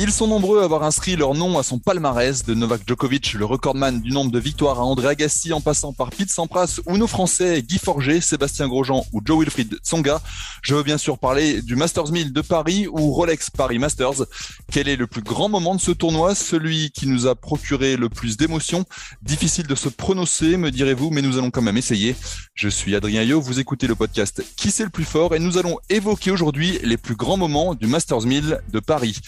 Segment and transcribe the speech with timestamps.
[0.00, 3.44] Ils sont nombreux à avoir inscrit leur nom à son palmarès, de Novak Djokovic, le
[3.44, 7.08] recordman du nombre de victoires à André Agassi en passant par Pete Sampras ou nos
[7.08, 10.20] Français Guy Forger, Sébastien Grosjean ou Joe Wilfried Tsonga.
[10.62, 14.24] Je veux bien sûr parler du Masters 1000 de Paris ou Rolex Paris Masters.
[14.70, 16.36] Quel est le plus grand moment de ce tournoi?
[16.36, 18.84] Celui qui nous a procuré le plus d'émotions?
[19.22, 22.14] Difficile de se prononcer, me direz-vous, mais nous allons quand même essayer.
[22.54, 25.34] Je suis Adrien Yo, vous écoutez le podcast Qui c'est le plus fort?
[25.34, 29.18] Et nous allons évoquer aujourd'hui les plus grands moments du Masters 1000 de Paris.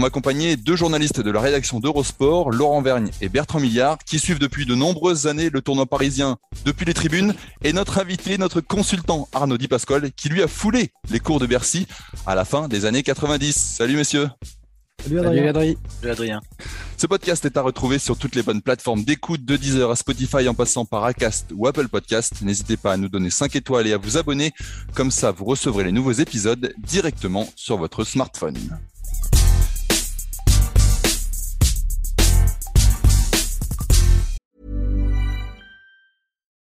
[0.00, 4.66] M'accompagner, deux journalistes de la rédaction d'Eurosport, Laurent Vergne et Bertrand Milliard, qui suivent depuis
[4.66, 9.58] de nombreuses années le tournoi parisien depuis les tribunes, et notre invité, notre consultant Arnaud
[9.58, 11.86] Di Pasquale, qui lui a foulé les cours de Bercy
[12.26, 13.54] à la fin des années 90.
[13.54, 14.28] Salut messieurs
[15.02, 15.74] Salut Adrien.
[16.00, 16.40] Salut Adrien.
[16.96, 20.46] Ce podcast est à retrouver sur toutes les bonnes plateformes d'écoute de Deezer à Spotify
[20.48, 22.42] en passant par Acast ou Apple Podcast.
[22.42, 24.52] N'hésitez pas à nous donner 5 étoiles et à vous abonner.
[24.94, 28.58] Comme ça, vous recevrez les nouveaux épisodes directement sur votre smartphone.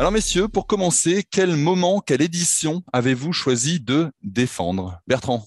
[0.00, 5.00] Alors messieurs, pour commencer, quel moment, quelle édition avez-vous choisi de défendre?
[5.08, 5.44] Bertrand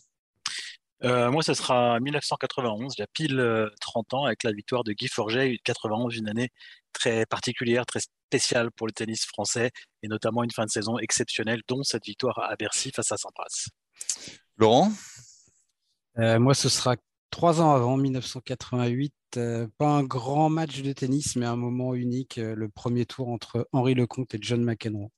[1.04, 4.84] euh, moi, ce sera 1991, il y a pile euh, 30 ans, avec la victoire
[4.84, 5.58] de Guy Forget.
[5.64, 6.50] 91, une année
[6.94, 9.72] très particulière, très spéciale pour le tennis français,
[10.04, 13.70] et notamment une fin de saison exceptionnelle, dont cette victoire à Bercy face à Sampras.
[14.58, 14.92] Laurent?
[16.20, 16.98] Euh, moi, ce sera
[17.32, 19.14] trois ans avant, 1988.
[19.38, 23.30] euh, pas un grand match de tennis, mais un moment unique, euh, le premier tour
[23.30, 25.10] entre Henri Lecomte et John McEnroe.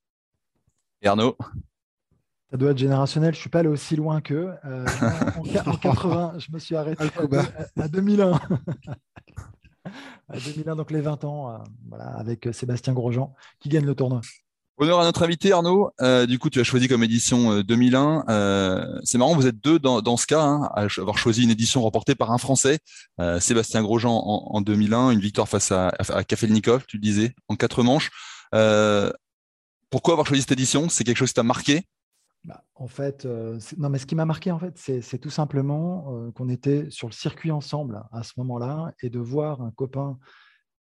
[1.02, 1.36] et Arnaud?
[2.52, 4.54] Ça doit être générationnel, je suis pas allé aussi loin qu'eux.
[4.66, 4.86] Euh,
[5.38, 8.40] en, en- en 80, je me suis arrêté à, à 2001.
[10.30, 11.58] à 2001, donc les 20 ans, euh,
[11.90, 14.22] voilà, avec Sébastien Grosjean qui gagne le tournoi.
[14.78, 15.92] Honneur à notre invité Arnaud.
[16.02, 18.26] Euh, du coup, tu as choisi comme édition euh, 2001.
[18.28, 21.82] Euh, c'est marrant, vous êtes deux dans, ce cas, hein, à avoir choisi une édition
[21.82, 22.80] remportée par un Français,
[23.20, 27.36] euh, Sébastien Grosjean en, en 2001, une victoire face à, à Kafelnikov, tu le disais,
[27.50, 28.10] en quatre manches.
[28.54, 29.12] Euh,
[29.90, 30.90] pourquoi avoir choisi cette édition?
[30.90, 31.84] C'est quelque chose qui t'a marqué?
[32.44, 36.08] Bah, en fait, euh, non, mais ce qui m'a marqué, en fait, c'est tout simplement
[36.10, 40.18] euh, qu'on était sur le circuit ensemble à ce moment-là et de voir un copain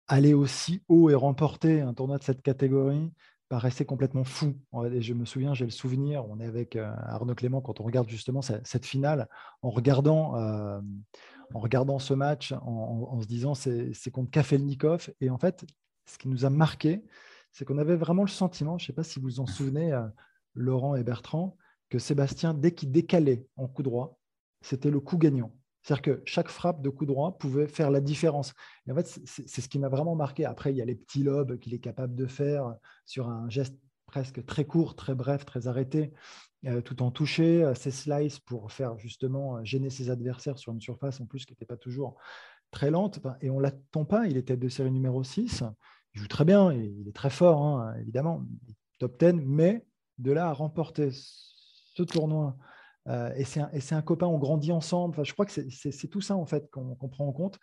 [0.06, 3.10] aller aussi haut et remporter un tournoi de cette catégorie
[3.50, 4.54] paraissait complètement fou.
[4.92, 7.84] Et je me souviens, j'ai le souvenir, on est avec euh, Arnaud Clément quand on
[7.84, 9.28] regarde justement ce- cette finale,
[9.60, 10.80] en regardant, euh,
[11.52, 15.10] en regardant ce match, en, se disant c'est c'est contre Kafelnikov.
[15.20, 15.66] Et en fait,
[16.06, 17.04] ce qui nous a marqué,
[17.52, 19.92] c'est qu'on avait vraiment le sentiment, je ne sais pas si vous vous en souvenez,
[19.92, 20.06] euh,
[20.54, 21.56] Laurent et Bertrand,
[21.90, 24.20] que Sébastien, dès qu'il décalait en coup droit,
[24.62, 25.52] c'était le coup gagnant.
[25.82, 28.52] C'est-à-dire que chaque frappe de coup droit pouvait faire la différence.
[28.86, 30.44] Et en fait, c'est- ce qui m'a vraiment marqué.
[30.44, 32.74] Après, il y a les petits lobes qu'il est capable de faire
[33.06, 33.74] sur un geste
[34.06, 36.12] presque très court, très bref, très arrêté,
[36.66, 40.72] euh, tout en toucher, euh, ses slices pour faire justement euh, gêner ses adversaires sur
[40.72, 42.16] une surface en plus qui n'était pas toujours
[42.70, 43.20] très lente.
[43.40, 44.26] Et on ne l'attend pas.
[44.26, 45.64] Il est tête de série numéro 6.
[46.14, 48.44] Il joue très bien et il est très fort, hein, évidemment,
[48.98, 49.86] top 10, mais
[50.18, 52.56] de là à remporter ce tournoi,
[53.10, 55.14] euh, et c'est un, copain, on grandit ensemble.
[55.14, 57.58] Enfin, je crois que c'est- tout ça en fait qu'on prend en compte.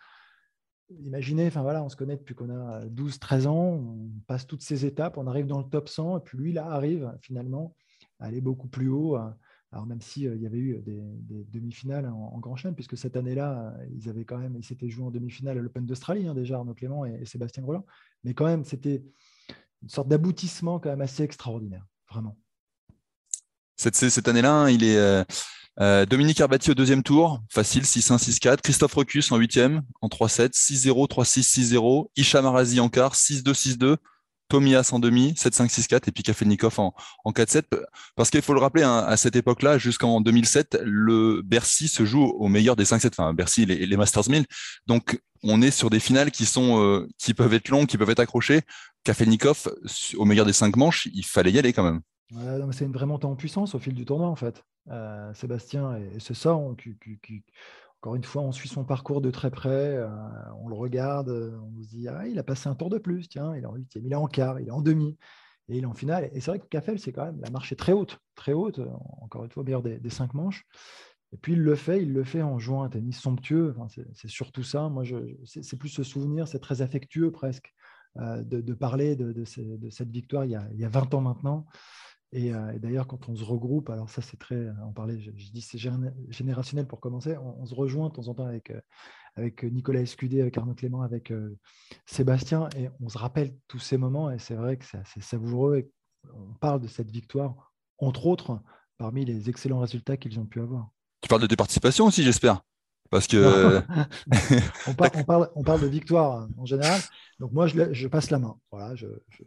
[0.90, 4.86] Imaginez, enfin voilà, on se connaît depuis qu'on a 12-13 ans, on passe toutes ces
[4.86, 7.74] étapes, on arrive dans le top 100, et puis lui, là, arrive finalement
[8.20, 9.16] à aller beaucoup plus haut.
[9.16, 9.28] euh,
[9.72, 13.86] Alors même s'il y avait eu des, demi-finales en, Grand Chelem, puisque cette année-là, euh,
[13.94, 16.74] ils avaient quand même, ils s'étaient joués en demi-finale à l'Open d'Australie hein, déjà, Arnaud
[16.74, 17.84] Clément et, Sébastien Grelin.
[18.24, 19.04] Mais quand même, c'était
[19.82, 22.36] une sorte d'aboutissement quand même assez extraordinaire, vraiment.
[23.78, 25.22] Cette, cette année-là, hein, il est euh,
[25.80, 28.60] euh, Dominique Arbati au deuxième tour, facile 6-1, 6-4.
[28.60, 32.08] Christophe Recus en huitième, en 3-7, 6-0, 3-6, 6-0.
[32.16, 33.96] Hicham Arazi en quart, 6-2, 6-2.
[34.48, 36.08] Tomias en demi, 7-5, 6-4.
[36.08, 36.92] Et puis Kafelnikov en,
[37.24, 37.62] en 4-7.
[38.16, 42.24] Parce qu'il faut le rappeler, hein, à cette époque-là, jusqu'en 2007, le Bercy se joue
[42.24, 43.10] au meilleur des 5-7.
[43.12, 44.44] Enfin, Bercy, les, Masters 1000.
[44.88, 48.10] Donc, on est sur des finales qui sont, euh, qui peuvent être longues, qui peuvent
[48.10, 48.62] être accrochées.
[49.04, 49.68] Kafelnikov,
[50.16, 52.00] au meilleur des cinq manches, il fallait y aller quand même.
[52.72, 54.64] C'est une vraie montée en puissance au fil du tournoi, en fait.
[54.90, 57.44] Euh, Sébastien, et, et c'est ça, qui-
[58.00, 60.08] encore une fois, on suit son parcours de très près, euh,
[60.60, 63.28] on le regarde, euh, on se dit, ah, il a passé un tour de plus,
[63.28, 65.18] tiens, il est en huitième, il est en quart, il est en demi,
[65.68, 66.30] et il est en finale.
[66.32, 68.80] Et c'est vrai que Cafel, c'est quand même la marche est très haute, très haute,
[69.20, 70.64] encore une fois, au meilleur des, des cinq manches.
[71.32, 73.74] Et puis il le fait, il le fait en jouant un tennis somptueux.
[74.14, 74.88] c'est surtout ça.
[74.88, 75.04] Moi,
[75.44, 77.74] c'est plus ce souvenir, c'est très affectueux presque
[78.16, 81.66] de, parler de, cette victoire il y, a, il y, a, 20 ans maintenant.
[82.34, 85.62] Euh, et, d'ailleurs, quand on se regroupe, alors ça c'est très, on parlait, je, dis
[85.62, 85.78] c'est
[86.28, 88.80] générationnel pour commencer, on, se rejoint de temps en temps avec, euh,
[89.36, 91.32] avec Nicolas Escudé, avec Arnaud Clément, avec
[92.06, 95.78] Sébastien, et on se rappelle tous ces moments, et c'est vrai que c'est assez savoureux.
[95.78, 95.90] Et
[96.34, 98.60] on parle de cette victoire, entre autres,
[98.98, 100.90] parmi les excellents résultats qu'ils ont pu avoir.
[101.20, 102.62] Tu parles de tes participations aussi, j'espère?
[103.10, 103.80] Parce que
[104.86, 107.00] on, parle, on, parle, de victoire en général.
[107.40, 108.56] Donc moi, je, je passe la main.
[108.72, 108.94] Voilà,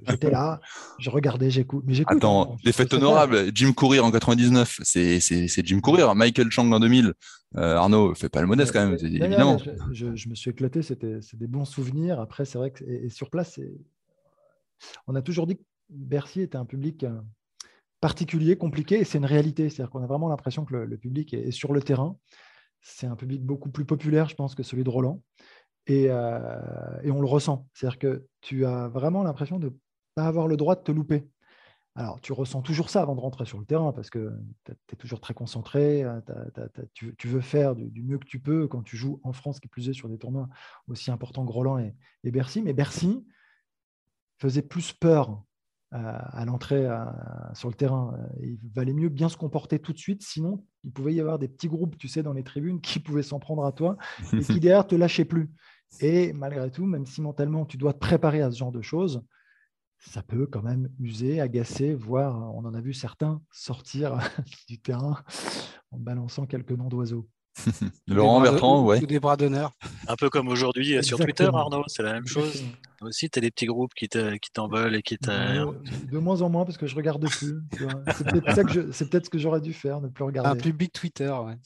[0.07, 0.61] j'étais là,
[0.99, 1.83] je regardais, j'écoute.
[1.85, 2.17] Mais j'écoute.
[2.17, 3.51] Attends, des fêtes honorables.
[3.53, 6.15] Jim Courir en 99, c'est Jim Courir.
[6.15, 7.13] Michael Chang en 2000.
[7.57, 9.57] Euh, Arnaud, fais pas le modeste quand même, évidemment.
[9.91, 12.19] Je, je, me suis éclaté, c'était des bons souvenirs.
[12.19, 13.59] Après, c'est vrai que et, sur place,
[15.07, 17.19] on a toujours dit que Bercy était un public euh,
[17.99, 19.69] particulier, compliqué, et c'est une réalité.
[19.69, 22.15] C'est-à-dire qu'on a vraiment l'impression que le, public est, sur le terrain.
[22.81, 25.21] C'est un public beaucoup plus populaire, je pense, que celui de Roland.
[25.87, 27.67] Et, euh, et on le ressent.
[27.73, 29.73] C'est-à-dire que tu as vraiment l'impression de ne
[30.15, 31.27] pas avoir le droit de te louper.
[31.95, 34.31] Alors, tu ressens toujours ça avant de rentrer sur le terrain parce que
[34.63, 36.21] tu es toujours très concentré, euh,
[36.93, 39.89] tu, veux faire du, mieux que tu peux quand tu joues en France, qui plus
[39.89, 40.47] est sur des tournois
[40.87, 41.93] aussi importants que Roland et,
[42.23, 42.61] et Bercy.
[42.61, 43.25] Mais Bercy
[44.39, 45.43] faisait plus peur
[45.91, 46.87] à, l'entrée
[47.53, 48.17] sur le terrain.
[48.41, 51.47] Il valait mieux bien se comporter tout de suite, sinon il pouvait y avoir des
[51.47, 53.97] petits groupes, tu sais, dans les tribunes qui pouvaient s'en prendre à toi
[54.33, 55.51] et qui derrière te lâchaient plus.
[55.99, 59.23] Et malgré tout, même si mentalement tu dois te préparer à ce genre de choses,
[59.99, 64.17] ça peut quand même user, agacer, voire on en a vu certains sortir
[64.67, 65.21] du terrain
[65.91, 67.27] en balançant quelques noms d'oiseaux.
[68.07, 68.99] Laurent Bertrand, ouais.
[68.99, 69.71] des bras d'honneur.
[70.07, 72.63] Un peu comme aujourd'hui euh, sur Twitter, Arnaud, c'est la même chose.
[73.01, 76.65] Aussi, tu as des petits groupes qui t'en veulent et qui De moins en moins
[76.65, 77.61] parce que je regarde plus.
[78.17, 80.49] c'est peut-être peut ce que j'aurais dû faire, ne plus regarder.
[80.49, 81.57] Un public Twitter, ouais.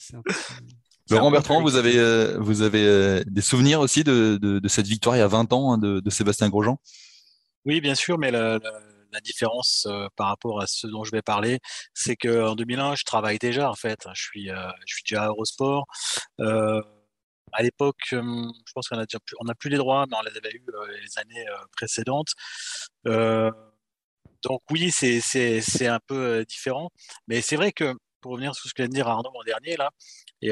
[1.10, 5.14] Laurent Bertrand, vous avez, euh, vous avez euh, des souvenirs aussi de, de, cette victoire
[5.14, 6.80] il y a 20 ans hein, de, de, Sébastien Grosjean?
[7.64, 8.72] Oui, bien sûr, mais la, la
[9.20, 11.58] différence euh, par rapport à ce dont je vais parler,
[11.94, 14.06] c'est qu'en 2001, je travaille déjà en fait.
[14.14, 15.86] Je suis, euh, je suis déjà à Eurosport.
[16.40, 16.80] Euh,
[17.52, 20.36] à l'époque, je pense qu'on a plus, on n'a plus les droits, mais on les
[20.36, 20.64] avait eu
[21.02, 22.32] les années précédentes.
[23.04, 26.90] donc oui, c'est, un peu différent,
[27.28, 29.76] mais c'est vrai que pour revenir sur ce que vient de dire Arnaud en dernier
[29.76, 29.90] là,
[30.42, 30.50] et,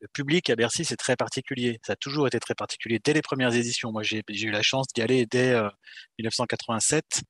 [0.00, 1.78] le public à Bercy, c'est très particulier.
[1.84, 3.00] Ça a toujours été très particulier.
[3.02, 5.54] Dès les premières éditions, moi j'ai eu la chance d'y aller dès
[6.18, 7.20] 1987 euh,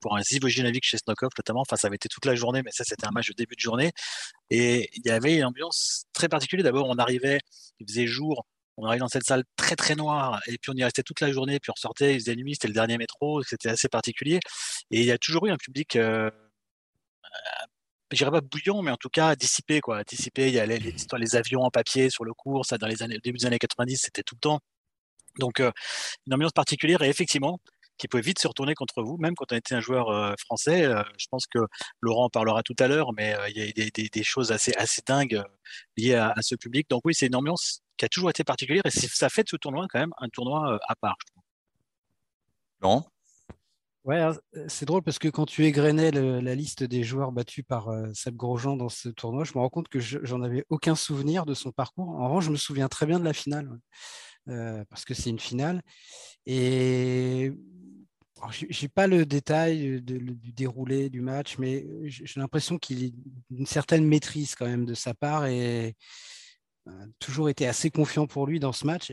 [0.00, 1.62] pour un Zivojinovic chez Snokov notamment.
[1.62, 3.60] Enfin, ça avait été toute la journée, mais ça, c'était un match de début de
[3.60, 3.92] journée.
[4.50, 6.64] Et il y avait une ambiance très particulière.
[6.64, 7.40] D'abord, on arrivait,
[7.80, 8.46] il faisait jour,
[8.76, 11.32] on arrivait dans cette salle très très noire, et puis on y restait toute la
[11.32, 14.38] journée, puis on sortait, il faisait nuit, c'était le dernier métro, c'était assez particulier.
[14.90, 16.30] Et il y a toujours eu un public, euh,
[18.12, 20.04] je dirais pas bouillon, mais en tout cas dissipé, quoi.
[20.04, 23.02] Dissipé, il y a les, les, avions en papier sur le cours, ça dans les
[23.02, 24.60] années, début des années 90, c'était tout le temps.
[25.38, 25.70] Donc, euh,
[26.26, 27.60] une ambiance particulière, et effectivement,
[27.98, 30.84] qui pouvait vite se retourner contre vous, même quand on était un joueur euh, français.
[30.84, 31.58] Euh, je pense que
[32.00, 34.52] Laurent en parlera tout à l'heure, mais euh, il y a des, des, des, choses
[34.52, 35.42] assez, assez dingues
[35.96, 36.88] liées à, ce public.
[36.88, 39.56] Donc oui, c'est une ambiance qui a toujours été particulière et ça fait de ce
[39.56, 41.16] tournoi quand même un tournoi à part.
[42.80, 43.04] Laurent?
[44.04, 44.26] Ouais,
[44.68, 48.76] c'est drôle parce que quand tu égrenais la liste des joueurs battus par Seb Grosjean
[48.76, 52.08] dans ce tournoi, je me rends compte que j'en avais aucun souvenir de son parcours.
[52.08, 53.68] En revanche, je me souviens très bien de la finale.
[54.46, 55.82] parce que c'est une finale.
[56.46, 57.52] Et
[58.50, 63.08] je n'ai pas le détail du déroulé du match, mais j'ai l'impression qu'il a
[63.50, 65.96] une certaine maîtrise quand même de sa part et
[66.88, 69.12] a toujours été assez confiant pour lui dans ce match.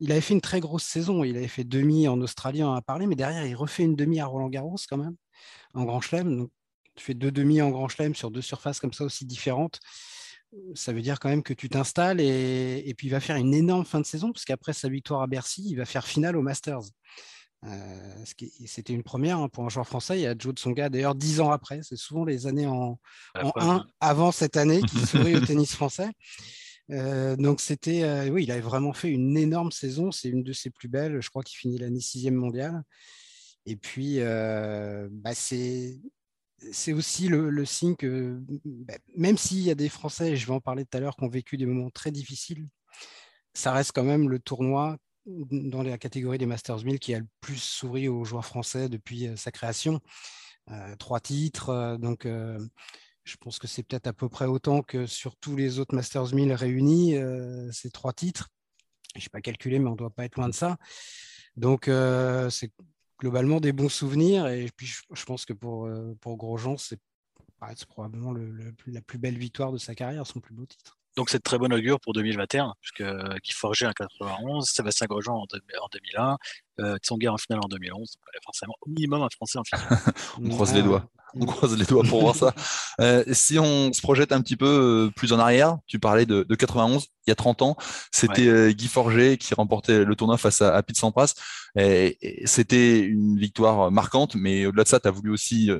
[0.00, 1.24] Il, avait fait une très grosse saison.
[1.24, 3.96] Il avait fait demi en Australie, on en a parlé, mais derrière, il refait une
[3.96, 5.16] demi à Roland Garros quand même,
[5.74, 6.48] en Grand Chelem.
[6.96, 9.80] Tu fais deux demi en Grand Chelem sur deux surfaces comme ça aussi différentes.
[10.74, 13.54] Ça veut dire quand même que tu t'installes et, et puis il va faire une
[13.54, 16.42] énorme fin de saison, parce qu'après sa victoire à Bercy, il va faire finale au
[16.42, 16.82] Masters.
[17.66, 18.24] Euh,
[18.66, 20.18] c'était une première hein, pour un joueur français.
[20.18, 21.80] Il y a Joe Tsonga, d'ailleurs, dix ans après.
[21.82, 22.98] C'est souvent les années en,
[23.40, 26.10] en 1 avant cette année qui sourit au tennis français.
[26.90, 30.12] Euh, donc c'était, euh, oui, il avait vraiment fait une énorme saison.
[30.12, 31.20] C'est une de ses plus belles.
[31.20, 32.82] Je crois qu'il finit l'année sixième mondiale.
[33.66, 35.98] Et puis, bah, c'est
[36.72, 40.52] c'est aussi le, signe que bah, même s'il y a des Français, et je vais
[40.52, 42.66] en parler tout à l'heure, qui ont vécu des moments très difficiles,
[43.54, 47.26] ça reste quand même le tournoi dans la catégorie des Masters 1000 qui a le
[47.40, 50.00] plus souri aux joueurs français depuis euh, sa création.
[50.70, 55.06] Euh, trois titres, euh, donc je pense que c'est peut-être à peu près autant que
[55.06, 57.16] sur tous les autres Masters 1000 réunis,
[57.72, 58.50] ces trois titres.
[59.16, 60.76] Je n'ai pas calculé, mais on ne doit pas être loin de ça.
[61.56, 61.88] Donc,
[62.50, 62.70] c'est
[63.18, 64.46] globalement des bons souvenirs.
[64.48, 65.88] Et puis, je, pense que pour,
[66.20, 67.00] pour Grosjean, c'est
[67.88, 70.98] probablement la plus belle victoire de sa carrière, son plus beau titre.
[71.16, 75.46] Donc c'est très bon augure pour 2021, puisque Guy Forger en 91, Sébastien Grosjean en,
[75.92, 76.38] 2001,
[76.80, 78.16] euh, Tsonga en finale en 2011.
[78.44, 79.86] Forcément, au minimum un Français en finale.
[80.42, 81.08] on croise les doigts.
[81.36, 82.54] On croise les doigts pour voir ça.
[83.00, 86.44] Euh, si on se projette un petit peu euh, plus en arrière, tu parlais de,
[86.44, 87.76] 91, il y a 30 ans,
[88.12, 91.34] c'était euh, Guy Forger qui remportait le tournoi face à, à Pete Sampras.
[91.76, 95.70] Et, et c'était une victoire marquante, mais au-delà de ça, tu as voulu aussi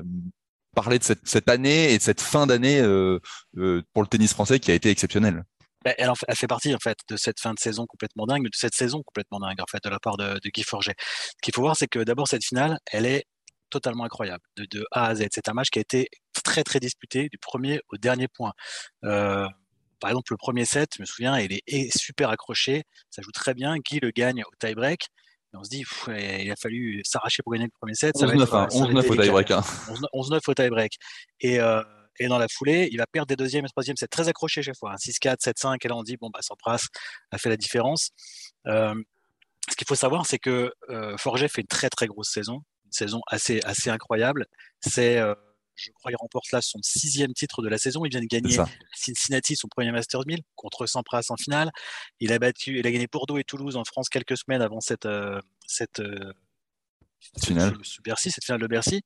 [0.75, 3.19] parler de cette, année et de cette fin d'année euh,
[3.57, 5.43] euh, pour le tennis français qui a été exceptionnelle.
[5.83, 8.75] Bah, elle, fait partie en fait de cette fin de saison complètement dingue, de cette
[8.75, 10.95] saison complètement dingue en fait de la part de, Guy Forget.
[10.99, 13.25] Ce qu'il faut voir, c'est que d'abord cette finale, elle est
[13.69, 15.27] totalement incroyable de, A à Z.
[15.31, 16.09] C'est un match qui a été
[16.43, 18.53] très très disputé du premier au dernier point.
[19.03, 19.47] Euh,
[19.99, 23.53] par exemple, le premier set, je me souviens, il est super accroché, ça joue très
[23.53, 23.77] bien.
[23.77, 25.07] Guy le gagne au tie-break
[25.57, 28.15] on se dit, il a fallu s'arracher pour gagner le premier set.
[28.15, 29.49] 11-9 11 au tie-break.
[29.49, 30.93] 11-9 au tie-break.
[31.41, 31.81] Et, euh,
[32.19, 34.77] et dans la foulée, il va perdre des deuxièmes et troisièmes sets très accroché chaque
[34.77, 34.95] fois.
[34.95, 36.87] 6-4, 7-5, et là on dit, bon, bah, Sampras
[37.31, 38.11] a fait la différence.
[38.67, 38.95] Euh,
[39.69, 42.91] ce qu'il faut savoir, c'est que euh, Forget fait une très très grosse saison, une
[42.91, 44.45] saison assez, assez incroyable.
[44.79, 45.19] C'est
[45.75, 48.05] je crois qu'il remporte là son sixième titre de la saison.
[48.05, 48.57] Il vient de gagner
[48.93, 51.71] Cincinnati, son premier Masters 1000, contre Sampras en finale.
[52.19, 55.05] Il a battu, il a gagné Bordeaux et Toulouse en France quelques semaines avant cette,
[55.05, 56.33] euh, cette, euh,
[57.43, 57.77] finale.
[58.03, 59.01] Bercy, cette finale de Bercy.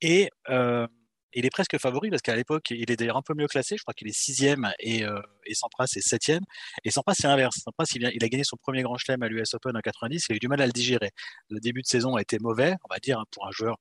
[0.00, 0.86] Et euh,
[1.34, 3.76] il est presque favori parce qu'à l'époque, il est d'ailleurs un peu mieux classé.
[3.76, 5.02] Je crois qu'il est sixième et,
[5.44, 6.42] et Sampras est septième.
[6.84, 7.56] Et Sampras, c'est inverse.
[7.62, 10.24] Sampras, il, il, a gagné son premier grand chelem à l'US Open en 90.
[10.28, 11.10] Il a eu du mal à le digérer.
[11.50, 13.76] Le début de saison a été mauvais, on va dire, hein, pour un joueur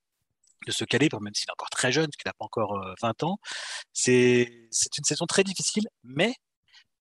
[0.66, 3.24] de ce calibre, même s'il est encore très jeune, parce qu'il n'a pas encore 20
[3.24, 3.40] ans.
[3.94, 4.50] C'est
[4.98, 6.34] une saison très difficile, mais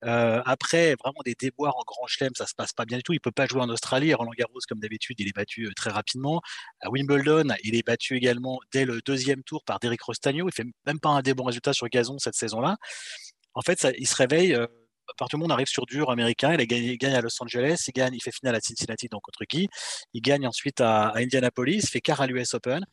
[0.05, 3.13] euh, après vraiment des déboires en Grand Chelem, ça se passe pas bien du tout.
[3.13, 4.13] Il peut pas jouer en Australie.
[4.13, 6.41] Roland Garros, comme d'habitude, il est battu très rapidement.
[6.81, 10.47] À Wimbledon, il est battu également dès le deuxième tour par Derek Rostagno.
[10.47, 12.77] Il fait même pas un des bons résultats sur gazon cette saison-là.
[13.53, 14.55] En fait, il se réveille
[15.17, 18.13] partir du monde arrive sur dur américain, il, il, gagne à Los Angeles, il gagne,
[18.13, 19.67] il fait finale à Cincinnati donc contre Guy,
[20.13, 22.85] il gagne ensuite à, Indianapolis, fait quart à l'US Open,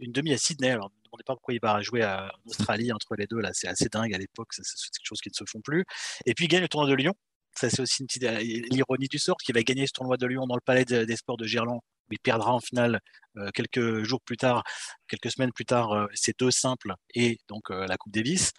[0.00, 0.70] une demi à Sydney.
[0.70, 3.68] Alors ne demandez pas pourquoi il va jouer en Australie entre les deux là, c'est
[3.68, 5.84] assez dingue à l'époque, c'est quelque chose qui ne se font plus.
[6.26, 7.14] Et puis il gagne le tournoi de Lyon.
[7.54, 8.38] Ça c'est aussi euh,
[8.70, 11.36] l'ironie du sort qu'il va gagner ce tournoi de Lyon dans le Palais des Sports
[11.36, 11.80] de Gerland.
[12.10, 13.00] Il perdra en finale
[13.36, 14.64] euh, quelques jours plus tard,
[15.08, 16.06] quelques semaines plus tard, euh,
[16.38, 18.52] deux simples et donc la Coupe Davis.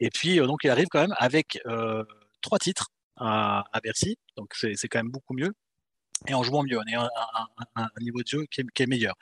[0.00, 1.60] Et puis donc il arrive quand même avec
[2.40, 5.52] trois titres à, Bercy, donc c'est quand même beaucoup mieux.
[6.28, 7.08] Et en jouant mieux, on est à
[7.76, 9.14] un, niveau de jeu qui est, meilleur.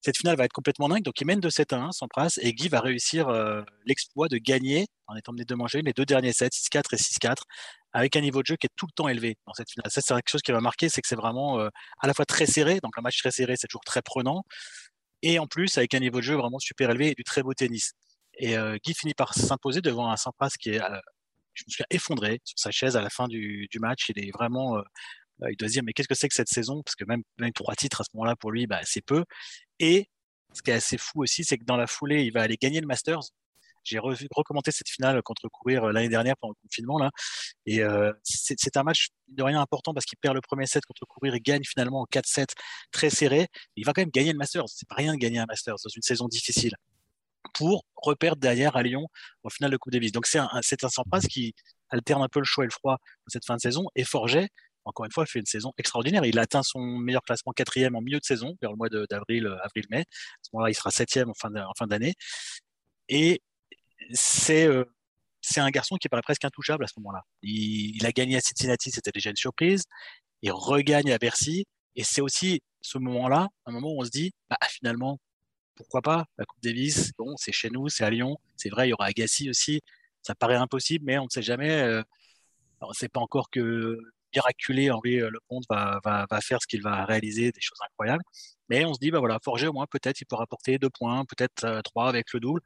[0.00, 2.38] Cette finale va être complètement dingue, donc il mène de 7 à 1 sans prasse,
[2.38, 6.06] et Guy va réussir euh, l'exploit de gagner, en étant mené de manger, les deux
[6.06, 7.34] derniers sets, 6-4 et 6-4,
[7.92, 9.90] avec un niveau de jeu qui est tout le temps élevé dans cette finale.
[9.90, 11.68] Ça, c'est quelque chose qui va marquer, c'est que c'est vraiment euh,
[12.00, 14.44] à la fois très serré, donc un match très serré, c'est toujours très prenant,
[15.22, 17.54] et en plus avec un niveau de jeu vraiment super élevé et du très beau
[17.54, 17.92] tennis.
[18.38, 20.80] Et euh, Guy finit par s'imposer devant un Sampras qui est
[21.58, 24.10] je me suis effondré sur sa chaise à la fin du, match.
[24.10, 24.82] Il est vraiment, euh,
[25.50, 26.82] il doit se dire mais qu'est-ce que c'est que cette saison?
[26.82, 29.24] Parce que même, même trois titres à ce moment-là pour lui, bah, c'est peu.
[29.80, 30.08] Et
[30.54, 32.80] ce qui est assez fou aussi, c'est que dans la foulée, il va aller gagner
[32.80, 33.20] le Masters.
[33.84, 37.10] J'ai recommenté cette finale contre courir euh, l'année dernière pendant le confinement là,
[37.64, 41.06] et euh, c'est un match de rien important parce qu'il perd le premier set contre
[41.06, 42.48] courir et gagne finalement en 4-7
[42.90, 43.46] très serré.
[43.76, 44.68] Il va quand même gagner le Masters.
[44.68, 46.74] C'est pas rien de gagner un Masters dans une saison difficile
[47.54, 49.06] pour reperdre derrière à Lyon
[49.42, 50.12] au final de Coupe Davis.
[50.12, 50.88] Donc c'est un, c'est un
[51.28, 51.54] qui
[51.90, 54.48] alterne un peu le chaud et le froid dans cette fin de saison et Forget,
[54.84, 56.24] encore une fois, fait une saison extraordinaire.
[56.24, 59.62] Il atteint son meilleur classement quatrième en milieu de saison, vers le mois d'avril, euh,
[59.62, 60.00] avril-mai.
[60.00, 60.04] À
[60.42, 62.14] ce moment-là, il sera septième en fin, en fin d'année.
[63.08, 63.42] Et
[64.12, 64.84] c'est euh,
[65.40, 67.22] c'est un garçon qui paraît presque intouchable à ce moment-là.
[67.42, 69.84] Il, il, a gagné à Cincinnati, c'était déjà une surprise.
[70.42, 71.66] Il regagne à Bercy.
[71.94, 75.18] Et c'est aussi ce moment-là, un moment où on se dit, bah, finalement,
[75.78, 78.36] pourquoi pas La Coupe Davis, bon, c'est chez nous, c'est à Lyon.
[78.56, 79.80] C'est vrai, il y aura Agassi aussi.
[80.22, 81.70] Ça paraît impossible, mais on ne sait jamais.
[81.70, 82.02] Euh,
[82.80, 83.96] on ne sait pas encore que
[84.34, 88.24] miraculé Henri euh, Lecomte va, va, faire ce qu'il va réaliser, des choses incroyables.
[88.68, 91.24] Mais on se dit, bah voilà, Forger au moins, peut-être il pourra apporter deux points,
[91.24, 92.60] peut-être euh, trois avec le double.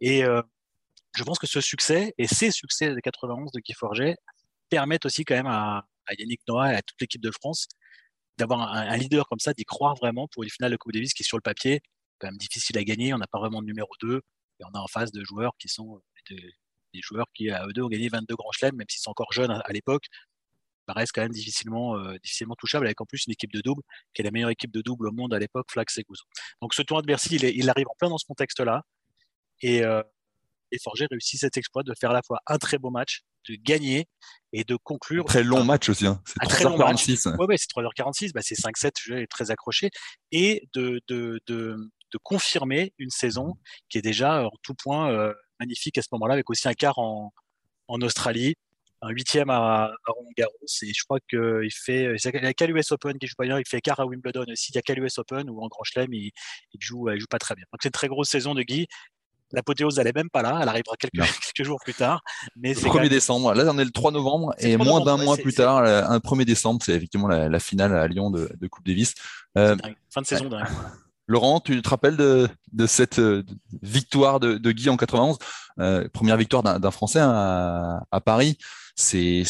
[0.00, 4.16] Et je pense que ce succès et ces succès de 91 de Guy Forger
[4.70, 5.84] permettent aussi quand même à,
[6.18, 7.68] Yannick Noah et à toute l'équipe de France
[8.38, 11.12] d'avoir un, un, leader comme ça, d'y croire vraiment pour une finale de Coupe Davis
[11.12, 11.82] qui sur le papier
[12.20, 13.12] quand même difficile à gagner.
[13.14, 14.16] On n'a pas vraiment de numéro 2.
[14.60, 17.82] Et on a en face de joueurs qui sont des, joueurs qui, à eux deux,
[17.82, 20.04] ont gagné 22 grands chelems, même s'ils sont encore jeunes à, l'époque.
[20.86, 23.82] Ça reste quand même difficilement, euh, difficilement touchable, avec en plus une équipe de double,
[24.12, 26.24] qui est la meilleure équipe de double au monde à l'époque, Flax et Gouzo.
[26.60, 28.82] Donc ce tournoi de Bercy, il, il, arrive en plein dans ce contexte-là.
[29.62, 30.02] Et, euh,
[30.72, 33.54] et Forger réussit cet exploit de faire à la fois un très beau match, de
[33.54, 34.06] gagner
[34.52, 35.24] et de conclure.
[35.24, 36.20] Très long match aussi, hein.
[36.24, 37.36] c'est 3h46.
[37.36, 39.90] Ouais, ouais, c'est 3h46, bah, c'est 5-7, je est très accroché.
[40.32, 41.76] Et de, de, de,
[42.12, 43.56] de confirmer une saison
[43.88, 46.98] qui est déjà en tout point euh, magnifique à ce moment-là, avec aussi un quart
[46.98, 47.32] en,
[47.88, 48.54] en Australie,
[49.02, 50.52] un huitième à, à Roland Garros.
[50.82, 53.58] Et je crois qu'il fait, il y a qu'à l'US Open qui joue pas bien,
[53.58, 54.72] il fait quart à Wimbledon aussi.
[54.72, 56.30] Il y a qu'à l'US Open ou en Grand Chelem, il,
[56.72, 57.64] il, joue, il joue pas très bien.
[57.72, 58.86] Donc c'est une très grosse saison de Guy.
[59.52, 62.22] L'apothéose, elle est même pas là, elle arrivera quelques, quelques jours plus tard.
[62.54, 65.54] Mais le 1er décembre, là on est le 3 novembre et moins d'un mois plus
[65.54, 69.14] tard, un 1er décembre, c'est effectivement la, la, finale à Lyon de, de Coupe Davis.
[69.58, 69.76] Euh,
[70.08, 70.68] fin de saison dingue.
[71.30, 72.48] Laurent, tu te rappelles de,
[72.88, 73.44] cette euh,
[73.82, 75.38] victoire de, Guy en 91,
[75.78, 78.58] euh, première victoire d'un Français à, à Paris.
[78.96, 79.44] C'est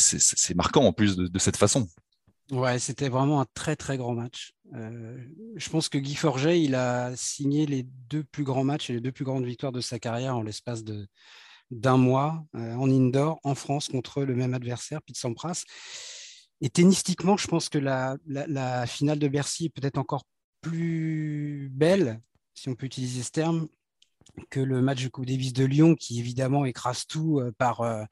[0.54, 1.88] marquant en plus de, cette façon.
[2.50, 4.52] Ouais, c'était vraiment un très très grand match.
[4.74, 5.16] Euh,
[5.56, 9.00] je pense que Guy Forget, il a signé les deux plus grands matchs et les
[9.00, 11.06] deux plus grandes victoires de sa carrière en l'espace de
[11.70, 15.62] d'un mois en indoor en France contre le même adversaire, Pete Sampras.
[16.60, 20.24] Et tennistiquement, je pense que la, la, la finale de Bercy est peut-être encore
[20.60, 22.20] plus belle,
[22.54, 23.68] si on peut utiliser ce terme,
[24.50, 28.04] que le match de Coupe Davis de Lyon, qui évidemment écrase tout euh, par, euh,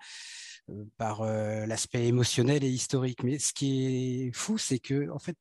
[0.97, 3.23] par euh, l'aspect émotionnel et historique.
[3.23, 5.37] Mais ce qui est fou, c'est que en fait,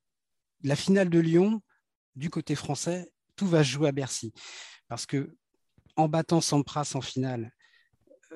[0.64, 1.62] la finale de Lyon,
[2.16, 4.34] du côté français, tout va se jouer à Bercy.
[4.88, 5.36] Parce que
[5.96, 7.52] en battant Sampras en finale,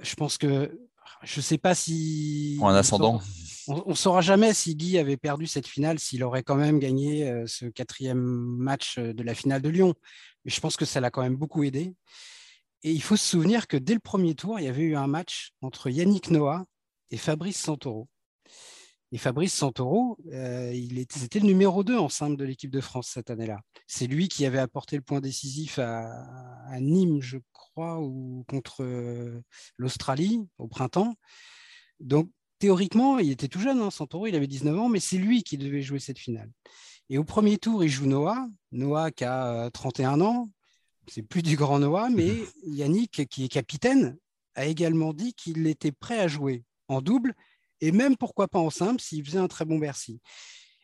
[0.01, 0.77] je pense que
[1.23, 2.59] je ne sais pas si.
[2.61, 3.21] Ascendant.
[3.67, 7.29] On ne saura jamais si Guy avait perdu cette finale, s'il aurait quand même gagné
[7.29, 9.93] euh, ce quatrième match de la finale de Lyon.
[10.43, 11.93] Mais je pense que ça l'a quand même beaucoup aidé.
[12.83, 15.07] Et il faut se souvenir que dès le premier tour, il y avait eu un
[15.07, 16.65] match entre Yannick Noah
[17.11, 18.07] et Fabrice Santoro.
[19.13, 22.79] Et Fabrice Santoro, euh, il était, c'était le numéro 2 en simple de l'équipe de
[22.79, 23.59] France cette année-là.
[23.85, 26.23] C'est lui qui avait apporté le point décisif à,
[26.67, 29.41] à Nîmes, je crois, ou contre euh,
[29.75, 31.15] l'Australie au printemps.
[31.99, 35.43] Donc, théoriquement, il était tout jeune, hein, Santoro, il avait 19 ans, mais c'est lui
[35.43, 36.49] qui devait jouer cette finale.
[37.09, 40.49] Et au premier tour, il joue Noah, Noah qui a 31 ans,
[41.07, 44.17] c'est plus du grand Noah, mais Yannick, qui est capitaine,
[44.55, 47.35] a également dit qu'il était prêt à jouer en double
[47.81, 50.21] et même pourquoi pas en simple s'il faisait un très bon Bercy.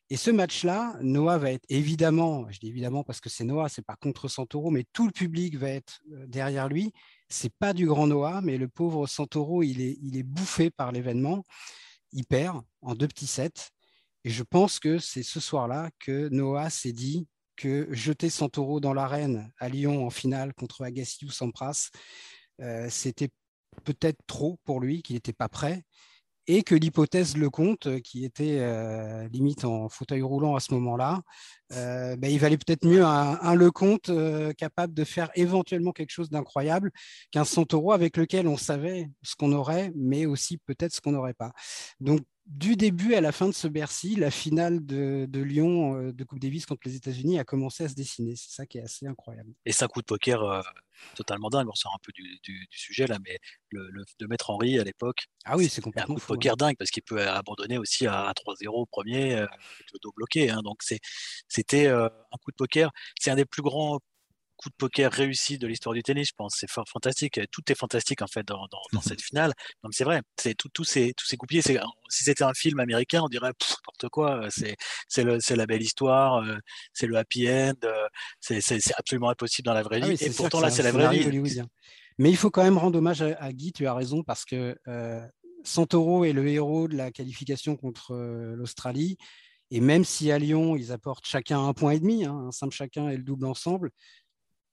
[0.09, 3.85] Et ce match-là, Noah va être évidemment, je dis évidemment parce que c'est Noah, c'est
[3.85, 6.93] pas contre Santoro, mais tout le public va être derrière lui.
[7.27, 10.93] C'est pas du grand Noah, mais le pauvre Santoro, il est, il est bouffé par
[10.93, 11.45] l'événement.
[12.13, 13.69] Il perd en deux petits sets.
[14.23, 18.93] Et je pense que c'est ce soir-là que Noah s'est dit que jeter Santoro dans
[18.93, 21.89] l'arène à Lyon en finale contre Agassi ou Sampras,
[22.61, 23.29] euh, c'était
[23.83, 25.83] peut-être trop pour lui, qu'il n'était pas prêt
[26.47, 31.21] et que l'hypothèse Lecomte, qui était euh, limite en fauteuil roulant à ce moment-là,
[31.73, 36.11] euh, ben, il valait peut-être mieux un, un Lecomte euh, capable de faire éventuellement quelque
[36.11, 36.91] chose d'incroyable
[37.31, 41.33] qu'un Santoro avec lequel on savait ce qu'on aurait, mais aussi peut-être ce qu'on n'aurait
[41.33, 41.51] pas.
[41.99, 46.13] Donc du début à la fin de ce Bercy, la finale de, de Lyon euh,
[46.13, 48.35] de Coupe Davis contre les États-Unis a commencé à se dessiner.
[48.35, 49.51] C'est ça qui est assez incroyable.
[49.65, 50.61] Et c'est un coup de poker euh,
[51.15, 51.67] totalement dingue.
[51.69, 53.37] On sort un peu du, du, du sujet là, mais
[53.69, 55.25] le, le, de Maître Henry à l'époque.
[55.45, 58.07] Ah oui, c'est complètement un coup de poker fou, dingue parce qu'il peut abandonner aussi
[58.07, 60.49] à, à 3-0 au premier euh, avec le dos bloqué.
[60.49, 60.61] Hein.
[60.63, 60.81] Donc
[61.47, 62.91] c'était euh, un coup de poker.
[63.19, 63.99] C'est un des plus grands
[64.57, 66.55] coup de poker réussi de l'histoire du tennis, je pense.
[66.57, 67.39] C'est fantastique.
[67.51, 69.53] Tout est fantastique, en fait, dans, dans, dans cette finale.
[69.83, 70.21] Donc, c'est vrai.
[70.37, 71.61] C'est tout, tout ces, tous ces coupiers.
[71.61, 71.77] Si
[72.09, 74.47] c'était un film américain, on dirait n'importe quoi.
[74.49, 74.75] C'est,
[75.07, 76.43] c'est, le, c'est la belle histoire.
[76.93, 77.73] C'est le happy end.
[78.41, 80.17] C'est, c'est, c'est absolument impossible dans la vraie ah vie.
[80.19, 81.61] oui, Et pourtant, là, c'est la vraie vie.
[82.17, 84.75] Mais il faut quand même rendre hommage à, à Guy, tu as raison, parce que
[84.87, 85.21] euh,
[85.63, 89.17] Santoro est le héros de la qualification contre euh, l'Australie.
[89.69, 92.73] Et même si à Lyon, ils apportent chacun un point et demi, hein, un simple
[92.73, 93.91] chacun et le double ensemble,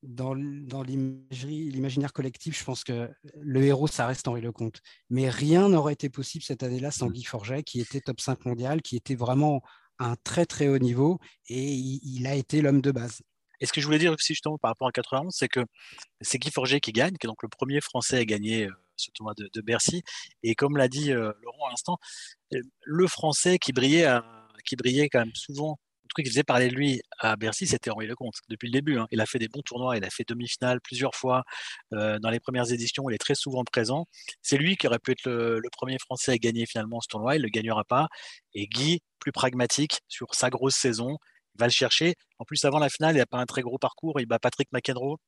[0.06, 4.80] dans, dans l'imaginaire collectif, je pense que le héros, ça reste Henri Lecomte.
[5.10, 8.82] Mais rien n'aurait été possible cette année-là sans Guy Forget, qui était top 5 mondial,
[8.82, 9.62] qui était vraiment
[9.98, 13.22] à un très très haut niveau, et il, il a été l'homme de base.
[13.60, 15.60] Et ce que je voulais dire aussi justement par rapport à 91, c'est que
[16.20, 19.34] c'est Guy Forget qui gagne, qui est donc le premier Français à gagner ce tournoi
[19.36, 20.02] de, de Bercy.
[20.42, 21.98] Et comme l'a dit euh, Laurent à l'instant,
[22.82, 24.24] le Français qui brillait, à,
[24.66, 27.90] qui brillait quand même souvent le truc qui faisait parler de lui à Bercy, c'était
[27.90, 28.98] Henri Lecomte depuis le début.
[28.98, 29.06] Hein.
[29.10, 31.44] Il a fait des bons tournois, il a fait demi-finale plusieurs fois
[31.92, 34.06] euh, dans les premières éditions, il est très souvent présent.
[34.42, 37.38] C'est lui qui aurait pu être le, premier Français à gagner finalement ce tournoi, il
[37.38, 38.08] ne le gagnera pas.
[38.54, 41.18] Et Guy, plus pragmatique sur sa grosse saison,
[41.58, 42.14] va le chercher.
[42.38, 44.68] En plus, avant la finale, il n'a pas un très gros parcours, il bat Patrick
[44.72, 45.18] McEnroe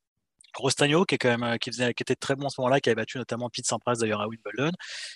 [0.57, 2.89] Rostagno, qui, est quand même, qui, faisait, qui était très bon à ce moment-là, qui
[2.89, 4.71] avait battu notamment Pete Sampras d'ailleurs à Wimbledon.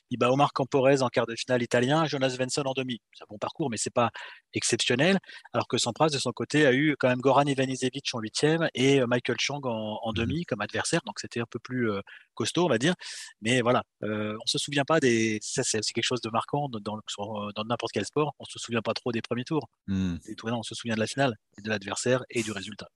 [0.10, 3.02] Il bat Omar Camporez en quart de finale italien, Jonas Svensson en demi.
[3.14, 4.12] C'est un bon parcours, mais c'est pas
[4.54, 5.18] exceptionnel.
[5.54, 9.06] Alors que Sampras, de son côté, a eu quand même Goran Ivanisevic en huitième et
[9.06, 11.02] Michael Chang en, en demi comme adversaire.
[11.06, 12.02] Donc c'était un peu plus euh,
[12.36, 12.94] costaud, on va dire.
[13.42, 15.40] Mais voilà, euh, on se souvient pas des.
[15.42, 18.36] Ça, c'est quelque chose de marquant dans, dans n'importe quel sport.
[18.40, 19.68] On se souvient pas trop des premiers tours.
[19.88, 20.18] Mm.
[20.28, 22.88] Et on se souvient de la finale, et de l'adversaire et du résultat.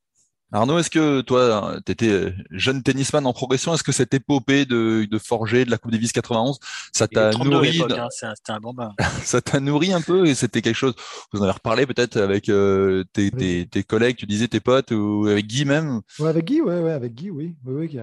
[0.52, 4.66] Arnaud, est-ce que toi, tu étais euh, jeune tennisman en progression, est-ce que cette épopée
[4.66, 6.60] de, de Forger, de la Coupe Davis 91,
[6.94, 8.76] ça t'a nourri hein, C'était un bon
[9.24, 10.94] Ça t'a nourri un peu et c'était quelque chose,
[11.34, 14.92] vous en avez reparlé peut-être avec euh, tes, tes, tes, collègues, tu disais tes potes
[14.92, 16.02] ou avec Guy même?
[16.20, 17.56] Ouais, Avec Guy, ouais, ouais, avec Guy, oui.
[17.66, 18.00] oui, oui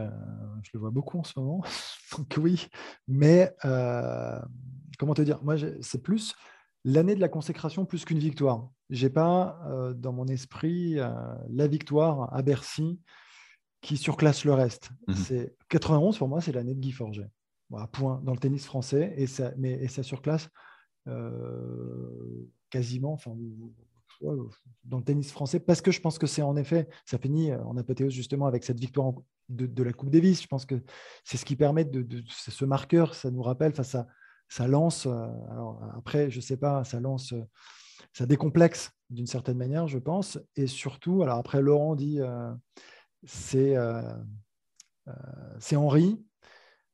[0.62, 1.62] je le vois beaucoup en ce moment.
[2.16, 2.68] Donc oui,
[3.06, 4.38] mais euh,
[4.98, 5.38] comment te dire?
[5.42, 6.34] Moi, c'est plus
[6.84, 8.68] l'année de la consécration plus qu'une victoire.
[8.90, 11.10] J'ai pas euh, dans mon esprit euh,
[11.50, 13.00] la victoire à Bercy
[13.80, 14.90] qui surclasse le reste.
[15.08, 15.14] Mhm.
[15.14, 17.30] C'est 91 pour moi, c'est l'année de Guy Forget.
[17.92, 20.48] point dans le tennis français et ça, mais et ça surclasse
[21.08, 23.32] euh, quasiment, enfin
[24.84, 27.76] dans le tennis français parce que je pense que c'est en effet ça finit en
[27.76, 29.14] apothéose justement avec cette victoire
[29.48, 30.42] de, la Coupe Davis.
[30.42, 30.80] Je pense que
[31.24, 34.06] c'est ce qui permet de, de ce marqueur, ça nous rappelle, enfin ça
[34.52, 35.26] ça lance, euh,
[35.96, 37.42] après, je ne sais pas, ça lance, euh,
[38.12, 40.38] ça décomplexe d'une certaine manière, je pense.
[40.56, 42.52] Et surtout, alors après, Laurent dit, euh,
[43.24, 43.74] c'est
[45.74, 46.22] Henri.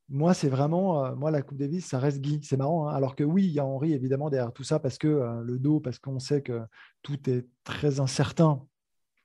[0.09, 2.40] Moi, c'est vraiment, moi, la Coupe Davis, ça reste Guy.
[2.44, 2.94] C'est marrant, hein.
[2.94, 5.81] alors que oui, il y a Henri, évidemment, derrière tout ça, parce que le dos,
[5.81, 6.62] parce qu'on sait que
[7.03, 8.64] tout est très incertain.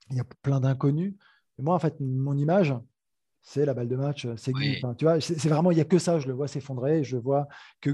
[0.09, 1.13] Il y a plein d'inconnus.
[1.59, 2.73] moi, en fait, mon image,
[3.43, 4.53] c'est la balle de match, c'est
[4.97, 7.47] tu vois, c'est vraiment, il n'y a que ça, je le vois s'effondrer, je vois
[7.81, 7.91] que,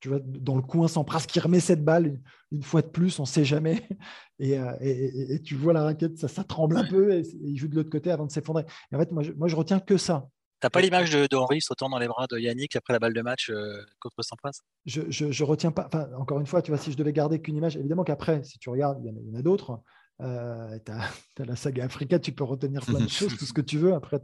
[0.00, 3.22] tu vois, dans le coin, Sampras qui remet cette balle une, fois de plus, on
[3.22, 3.86] ne sait jamais.
[4.42, 7.74] Euh, et, tu vois la raquette, ça, ça tremble un peu et, il joue de
[7.74, 8.66] l'autre côté avant de s'effondrer.
[8.92, 10.28] En fait, moi je, moi, je retiens que ça.
[10.60, 13.22] T'as pas l'image de, Henri sautant dans les bras de Yannick après la balle de
[13.22, 15.88] match euh, contre Sampras je, je, retiens pas.
[16.18, 18.68] encore une fois, tu vois, si je devais garder qu'une image, évidemment qu'après, si tu
[18.68, 19.80] regardes, il y en a d'autres.
[20.22, 21.10] Euh, tu as,
[21.44, 23.94] la saga Africa, tu peux retenir plein de choses, tout ce que tu veux.
[23.94, 24.20] Après,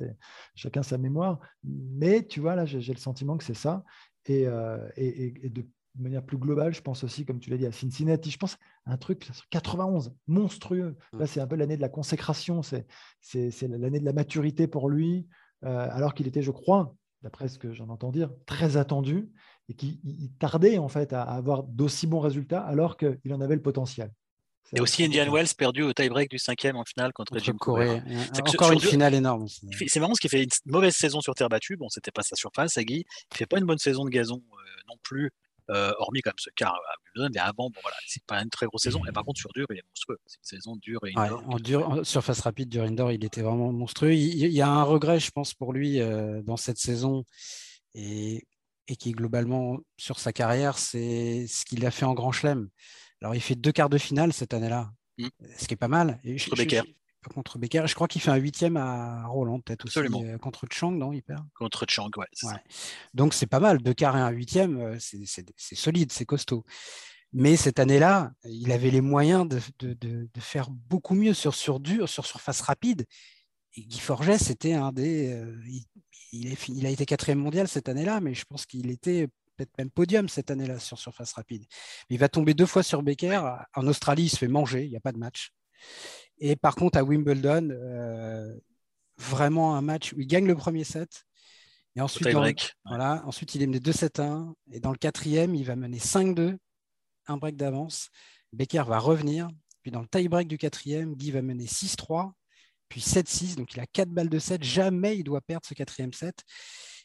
[0.55, 1.41] chacun sa mémoire.
[1.65, 3.85] Mais tu vois, là, j'ai le sentiment que c'est ça.
[4.27, 5.67] Et, euh, et, de
[5.99, 8.31] manière plus globale, je pense aussi, comme tu l'as dit, à Cincinnati.
[8.31, 10.97] Je pense à un truc, 91, monstrueux.
[11.13, 12.63] Là, c'est un peu l'année de la consécration.
[12.63, 12.87] C'est
[13.63, 15.27] l'année de la maturité pour lui.
[15.65, 19.31] Euh, alors qu'il était, je crois, d'après ce que j'en entends dire, très attendu
[19.69, 23.63] et qu'il tardait en fait à avoir d'aussi bons résultats alors qu'il en avait le
[23.63, 24.11] potentiel.
[24.75, 28.03] Et aussi Indian Wells perdu au tie-break du cinquième en finale contre, Jim Corée.
[28.47, 29.47] Encore une finale énorme.
[29.87, 31.77] C'est marrant ce qui fait une mauvaise saison sur terre battue.
[31.77, 33.05] Bon, c'était pas sa surface, Agui.
[33.33, 34.57] Il fait pas une bonne saison de gazon euh,
[34.89, 35.31] non plus.
[35.71, 38.51] Euh, hormis quand même ce quart à Wimbledon, mais avant, bon voilà, c'est pas une
[38.51, 39.01] très grosse saison.
[39.09, 40.19] Et par contre, sur dur, il est monstrueux.
[40.27, 44.13] C'est une saison dure et en, dur, surface rapide, dur indoor, il était vraiment monstrueux.
[44.13, 47.25] Il, y a un regret, je pense, pour lui euh, dans cette saison
[47.95, 48.45] et,
[48.89, 52.69] et qui globalement sur sa carrière, c'est ce qu'il a fait en Grand Chelem.
[53.23, 55.29] Alors, il fait deux quarts de finale cette année-là, mmh.
[55.57, 56.19] ce qui est pas mal.
[56.25, 56.83] Et contre Becker.
[57.33, 57.87] contre Becker.
[57.87, 60.01] Je crois qu'il fait un huitième à Roland, peut-être aussi.
[60.01, 61.45] Euh, contre Chang, non Il perd?
[61.55, 62.27] Contre Chang, ouais.
[63.15, 63.79] Donc, c'est pas mal.
[63.79, 66.65] Deux quarts et un huitième, euh, c'est solide, c'est costaud.
[67.33, 72.27] Mais cette année-là, il avait les moyens de, faire beaucoup mieux sur, sur dur, sur
[72.27, 73.07] surface rapide.
[73.77, 75.33] Et Guy Forget, c'était un des.
[75.33, 75.57] Euh,
[76.33, 79.29] il, il, a été quatrième mondial cette année-là, mais je pense qu'il était
[79.65, 81.65] peut-être même podium cette année-là sur surface rapide.
[82.09, 83.41] Il va tomber deux fois sur Becker.
[83.75, 85.53] En Australie, il se fait manger, il n'y a pas de match.
[86.39, 88.55] Et par contre, à Wimbledon, euh,
[89.19, 91.25] vraiment un match où il gagne le premier set.
[91.95, 92.29] Et ensuite,
[92.85, 94.55] voilà, ensuite il est mené 2-7-1.
[94.73, 96.57] Et dans le quatrième, il va mener 5-2,
[97.27, 98.09] un break d'avance.
[98.53, 99.49] Becker va revenir.
[99.83, 102.33] Puis dans le tie-break du quatrième, Guy va mener 6-3,
[102.89, 103.57] puis 7-6.
[103.57, 104.63] Donc il a 4 balles de 7.
[104.63, 106.43] Jamais il doit perdre ce quatrième set.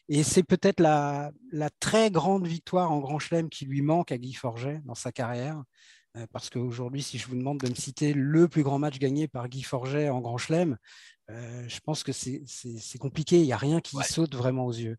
[0.08, 1.30] Et c'est peut-être la,
[1.80, 5.62] très grande victoire en Grand Chelem qui lui manque à Guy Forget dans sa carrière.
[6.16, 9.28] Euh, parce qu'aujourd'hui, si je vous demande de me citer le plus grand match gagné
[9.28, 10.78] par Guy Forget en Grand Chelem,
[11.30, 13.38] euh, je pense que c'est compliqué.
[13.38, 14.96] Il n'y a rien qui saute vraiment aux yeux.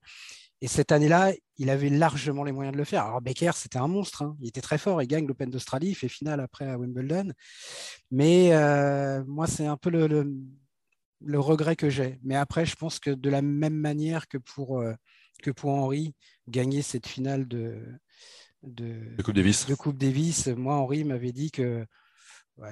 [0.62, 3.06] Et cette année-là, il avait largement les moyens de le faire.
[3.06, 4.24] Alors Becker, c'était un monstre.
[4.24, 4.36] Hein.
[4.42, 5.02] Il était très fort.
[5.02, 5.90] Il gagne l'Open d'Australie.
[5.90, 7.32] Il fait finale après à Wimbledon.
[8.12, 10.36] Mais euh, moi, c'est un peu le, le
[11.22, 12.20] regret que j'ai.
[12.24, 14.94] Mais après, je pense que de la même manière que pour, euh,
[15.42, 16.16] que pour Henri,
[16.48, 17.82] gagner cette finale de,
[18.64, 19.66] de, Coupe Davis.
[19.68, 21.86] de Coupe Davis, moi, Henri m'avait dit que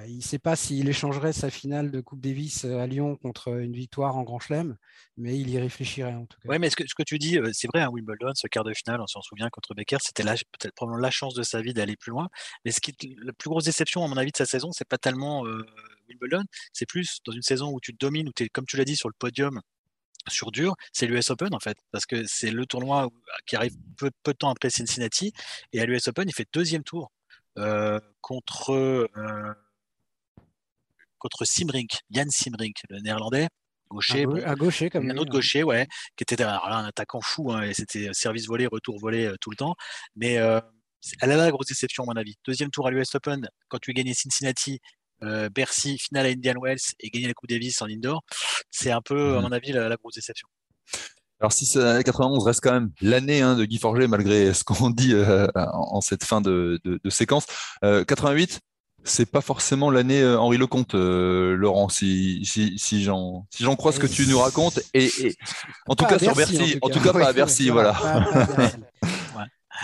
[0.06, 3.72] il ne sait pas s'il échangerait sa finale de Coupe Davis à Lyon contre une
[3.72, 4.76] victoire en Grand Chelem,
[5.16, 6.48] mais il y réfléchirait en tout cas.
[6.48, 8.64] Oui, mais ce que, ce que tu dis, euh, c'est vrai, à Wimbledon, ce quart
[8.64, 11.72] de finale, on s'en souvient contre Becker, c'était peut-être probablement la chance de sa vie
[11.72, 12.28] d'aller plus loin.
[12.64, 14.98] Mais ce qui, la plus grosse déception, à mon avis, de sa saison, c'est pas
[14.98, 15.64] tellement euh,
[16.08, 18.84] Wimbledon, c'est plus dans une saison où tu domines, où tu es, comme tu l'as
[18.84, 19.60] dit, sur le podium
[20.26, 23.08] sur dur, c'est l'US Open en fait, parce que c'est le tournoi
[23.46, 25.32] qui arrive peu, peu, de temps après Cincinnati,
[25.72, 27.10] et à l'US Open, il fait deuxième tour
[27.56, 29.08] euh, contre
[31.18, 33.48] contre Simrink, Jan Simrink, le néerlandais,
[33.90, 34.24] gaucher.
[34.24, 37.74] Gaucher, comme un autre gaucher, ouais, qui était alors là, un attaquant fou, hein, et
[37.74, 39.74] c'était service volé, retour volé euh, tout le temps.
[40.16, 40.60] Mais euh,
[41.20, 42.36] elle a la grosse déception, à mon avis.
[42.44, 44.80] Deuxième tour à l'US Open, quand tu gagnes Cincinnati,
[45.54, 48.22] Bercy, finale à Indian Wells et gagner la Coupe Davis en indoor,
[48.70, 49.42] c'est un peu, à mhm.
[49.42, 50.48] mon avis, la, grosse déception.
[51.40, 55.14] Alors si 91 reste quand même l'année hein, de Guy Forget, malgré ce qu'on dit
[55.54, 57.46] en, cette fin de, séquence,
[57.82, 58.60] 88,
[59.04, 64.06] c'est pas forcément l'année Henri Lecomte, Laurent, si, si, si j'en si crois ce que
[64.06, 64.80] tu nous racontes.
[64.94, 65.10] Et,
[65.86, 67.96] en tout cas sur Bercy, en tout cas, pas à Bercy, voilà.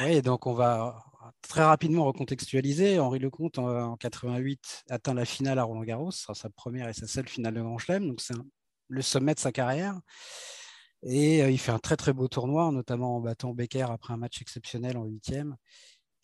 [0.03, 1.05] Oui, donc on va
[1.49, 2.99] très rapidement recontextualiser.
[2.99, 6.11] Henri Lecomte, en, en 88, atteint la finale à Roland-Garros.
[6.11, 8.09] Ce sa première et sa seule finale de Grand Chelem.
[8.09, 8.35] Donc, c'est
[8.89, 10.01] le sommet de sa carrière.
[11.05, 14.17] Et euh, il fait un très, très beau tournoi, notamment en battant Becker après un
[14.17, 15.57] match exceptionnel en huitième.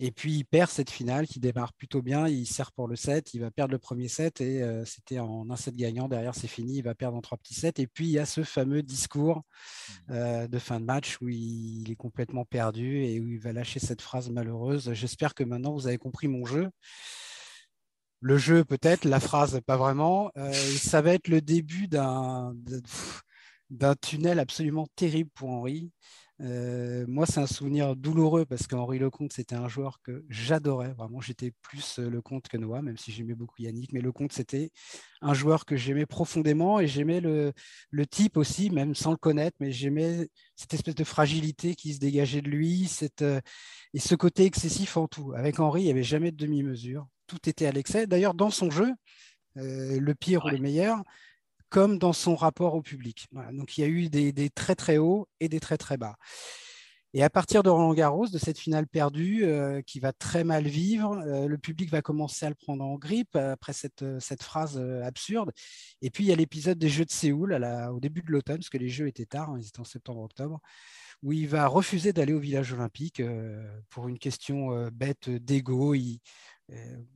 [0.02, 2.26] Et puis il perd cette finale qui démarre plutôt bien.
[2.26, 3.34] Il sert pour le set.
[3.34, 6.08] Il va perdre le premier set et euh, c'était en un set gagnant.
[6.08, 6.78] Derrière, c'est fini.
[6.78, 7.74] Il va perdre en trois petits sets.
[7.76, 9.42] Et puis il y a ce fameux discours
[10.08, 10.12] mmh.
[10.12, 13.78] euh, de fin de match où il, est complètement perdu et où il va lâcher
[13.78, 14.94] cette phrase malheureuse.
[14.94, 16.70] J'espère que maintenant vous avez compris mon jeu.
[18.22, 20.30] Le jeu peut-être, la phrase pas vraiment.
[20.38, 22.54] Euh, ça va être le début d'un
[23.70, 25.92] d'un tunnel absolument terrible pour Henri.
[26.42, 30.92] Euh, moi, c'est un souvenir douloureux parce qu'Henri Lecomte, c'était un joueur que j'adorais.
[30.94, 33.92] Vraiment, j'étais plus euh, Lecomte que Noah, même si j'aimais beaucoup Yannick.
[33.92, 34.70] Mais Lecomte, c'était
[35.20, 37.52] un joueur que j'aimais profondément et j'aimais le,
[38.06, 39.56] type aussi, même sans le connaître.
[39.60, 43.40] Mais j'aimais cette espèce de fragilité qui se dégageait de lui cette, euh,
[43.92, 45.32] et ce côté excessif en tout.
[45.34, 47.06] Avec Henri, il n'y avait jamais de demi-mesure.
[47.26, 48.06] Tout était à l'excès.
[48.06, 48.90] D'ailleurs, dans son jeu,
[49.56, 51.02] le pire ou le meilleur,
[51.70, 53.28] comme dans son rapport au public.
[53.52, 56.16] donc il y a eu des, très très hauts et des très très bas.
[57.12, 60.68] Et à partir de Roland Garros, de cette finale perdue, euh, qui va très mal
[60.68, 64.44] vivre, euh, le public va commencer à le prendre en grippe après cette, euh, cette
[64.44, 65.50] phrase absurde.
[66.02, 67.52] Et puis il y a l'épisode des Jeux de Séoul
[67.92, 70.60] au début de l'automne, parce que les Jeux étaient tard, hein, ils étaient en septembre-octobre,
[71.22, 73.20] où il va refuser d'aller au village olympique
[73.90, 75.94] pour une question bête d'ego.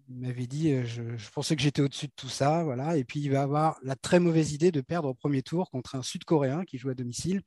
[0.09, 2.97] Il, m'avait dit, euh, je, pensais que j'étais au-dessus de tout ça, voilà.
[2.97, 5.95] Et puis il va avoir la très mauvaise idée de perdre au premier tour contre
[5.95, 7.43] un Sud-Coréen qui joue à domicile,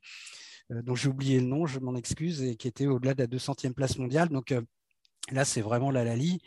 [0.72, 3.26] euh, dont j'ai oublié le nom, je m'en excuse, et qui était au-delà de la
[3.26, 4.28] 200e place mondiale.
[4.28, 4.62] Donc euh,
[5.30, 6.40] là, c'est vraiment la Lali.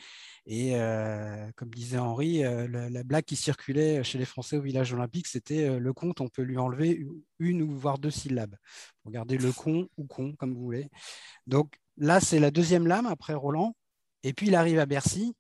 [0.47, 0.74] Et
[1.56, 5.93] comme disait Henri, la, blague qui circulait chez les Français au village olympique, c'était le
[5.93, 7.06] compte, on peut lui enlever
[7.38, 8.56] une ou voire deux syllabes.
[9.06, 10.89] Regardez le con ou con, comme vous voulez.
[11.45, 13.76] Donc là, c'est la deuxième lame après Roland.
[14.24, 15.36] Et puis il arrive à Bercy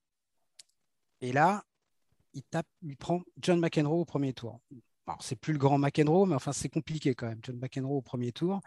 [1.21, 1.63] et là,
[2.33, 4.59] il, tape, il prend John McEnroe au premier tour.
[5.19, 7.39] c'est plus le grand McEnroe, mais enfin, c'est compliqué quand même.
[7.43, 8.59] John McEnroe au premier tour.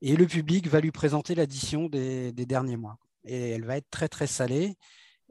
[0.00, 2.98] Et le public va lui présenter l'addition des, derniers mois.
[3.24, 4.76] Et elle va être très, très salée.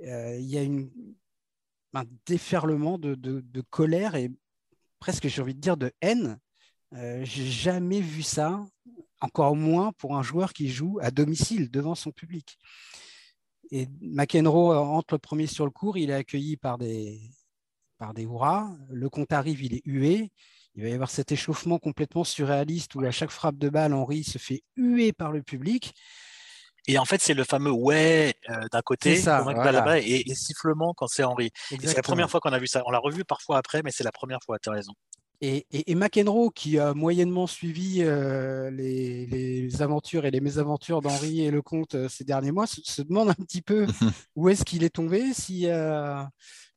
[0.03, 4.31] Euh, il y a un déferlement de, colère et
[4.99, 6.39] presque, j'ai envie de dire, de haine.
[6.93, 8.65] Euh, j'ai jamais vu ça,
[9.21, 12.57] encore moins pour un joueur qui joue à domicile devant son public.
[13.71, 17.21] Et McEnroe entre le premier sur le cours, il est accueilli par des,
[17.97, 18.69] par des hurrahs.
[18.89, 20.31] Le compte arrive, il est hué.
[20.75, 24.23] Il va y avoir cet échauffement complètement surréaliste où à chaque frappe de balle, Henri
[24.23, 25.93] se fait huer par le public.
[26.87, 29.45] Et en fait, c'est le fameux ouais euh, d'un côté ça,
[29.99, 31.51] et, et, sifflement quand c'est Henri.
[31.69, 32.83] C'est la première fois qu'on a vu ça.
[32.85, 34.93] On l'a revu parfois après, mais c'est la première fois, tu as raison.
[35.45, 41.95] Et, McEnroe, qui a moyennement suivi euh, les, aventures et les mésaventures d'Henri et Lecomte
[41.95, 43.85] euh, ces derniers mois, se, demande un petit peu
[44.37, 45.33] où est-ce qu'il est tombé.
[45.33, 46.23] Si, euh,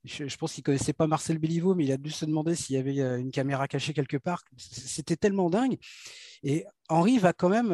[0.02, 2.74] je, pense qu'il ne connaissait pas Marcel Béliveau, mais il a dû se demander s'il
[2.74, 4.42] y avait une caméra cachée quelque part.
[4.56, 5.76] C'était tellement dingue.
[6.42, 7.68] Et Henri va quand même,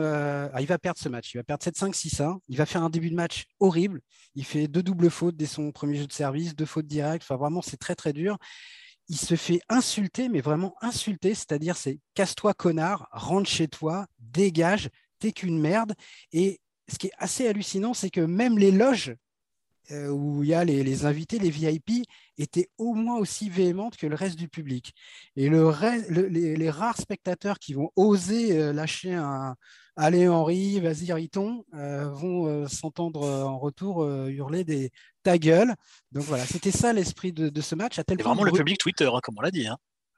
[0.61, 1.33] il va perdre ce match.
[1.33, 2.39] Il va perdre 7-5, 6-1.
[2.49, 4.03] Il va faire un début de match horrible.
[4.35, 7.25] Il fait deux doubles fautes dès son premier jeu de service, deux fautes directes.
[7.25, 8.37] Enfin, vraiment, c'est très, très dur
[9.13, 14.89] il se fait insulter, mais vraiment insulter, c'est-à-dire c'est casse-toi connard, rentre chez toi, dégage,
[15.19, 15.93] t'es qu'une merde.
[16.33, 19.15] Et ce qui est assez hallucinant, c'est que même les loges
[19.91, 22.07] euh, où il y a les, invités, les VIP,
[22.39, 24.95] étaient au moins aussi véhémentes que le reste du public.
[25.37, 25.73] Et le,
[26.29, 29.57] les, rares spectateurs qui vont oser euh, lâcher un
[29.95, 34.91] Allez Henri, vas-y Riton, euh, vont s'entendre en retour hurler des
[35.23, 35.75] ta gueule.
[36.13, 38.01] Donc voilà, c'était ça l'esprit de, ce match.
[38.07, 39.67] Tel vraiment le public Twitter, hein, comme on l'a dit.
[39.67, 39.77] Hein.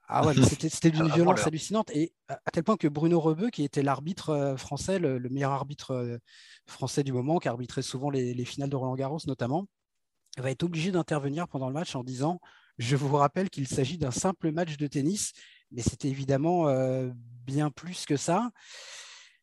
[0.08, 0.34] Ah ouais,
[0.70, 1.90] c'était d'une violence hallucinante.
[1.94, 5.92] Et à, tel point que Bruno Rebeu, qui était l'arbitre euh, français, le, meilleur arbitre
[5.92, 6.18] euh,
[6.66, 9.66] français du moment, qui arbitrait souvent les, finales de Roland Garros notamment,
[10.36, 12.40] va être obligé d'intervenir pendant le match en disant
[12.78, 15.32] Je vous rappelle qu'il s'agit d'un simple match de tennis,
[15.70, 17.10] mais c'était évidemment euh,
[17.46, 18.50] bien plus que ça.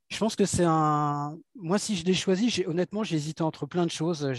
[0.09, 1.37] Je pense que c'est un.
[1.55, 4.33] Moi, si je l'ai choisi, honnêtement, j'ai hésité entre plein de choses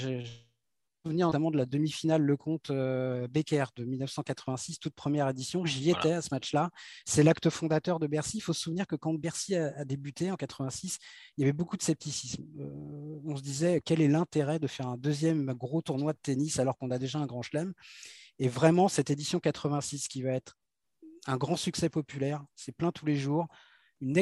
[1.04, 5.64] souvenir notamment de la demi-finale Le Comte euh, Becker de 1986, toute première édition.
[5.64, 6.70] J'y étais à ce match-là.
[7.04, 8.38] C'est l'acte fondateur de Bercy.
[8.38, 10.98] Il faut se souvenir que quand Bercy a, débuté en 86,
[11.36, 12.44] il y avait beaucoup de scepticisme.
[12.60, 16.58] Euh, on se disait quel est l'intérêt de faire un deuxième gros tournoi de tennis
[16.58, 17.72] alors qu'on a déjà un grand chelem?
[18.38, 20.56] Et vraiment, cette édition 86 qui va être
[21.26, 23.46] un grand succès populaire, c'est plein tous les jours,
[24.00, 24.16] une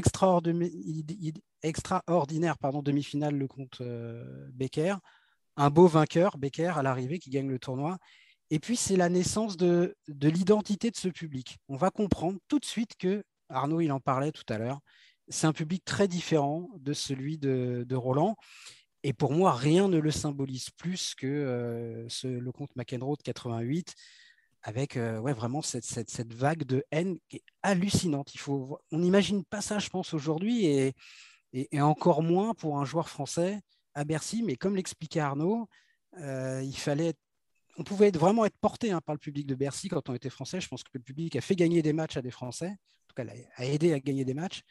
[1.63, 4.97] extraordinaire pardon, demi-finale, le compte euh, Becker,
[5.61, 7.99] un beau vainqueur, Becker, à l'arrivée, qui gagne le tournoi.
[8.51, 11.59] Et puis, c'est la naissance de, de l'identité de ce public.
[11.69, 14.81] On va comprendre tout de suite que, Arnaud, il en parlait tout à l'heure,
[15.29, 18.37] c'est un public très différent de celui de, Roland.
[19.03, 23.95] Et pour moi, rien ne le symbolise plus que euh, le comte McEnroe de 88,
[24.63, 28.35] avec euh, ouais, vraiment cette, vague de haine qui est hallucinante.
[28.35, 30.95] Il faut, on n'imagine pas ça, je pense, aujourd'hui, et,
[31.81, 33.61] encore moins pour un joueur français
[33.95, 34.43] à Bercy.
[34.43, 35.69] Mais comme l'expliquait Arnaud,
[36.19, 37.15] euh, il fallait
[37.77, 40.29] on pouvait être, vraiment être porté hein, par le public de Bercy quand on était
[40.29, 40.61] français.
[40.61, 43.15] Je pense que le public a fait gagner des matchs à des Français, en tout
[43.15, 43.25] cas,
[43.57, 44.63] a aidé à gagner des matchs.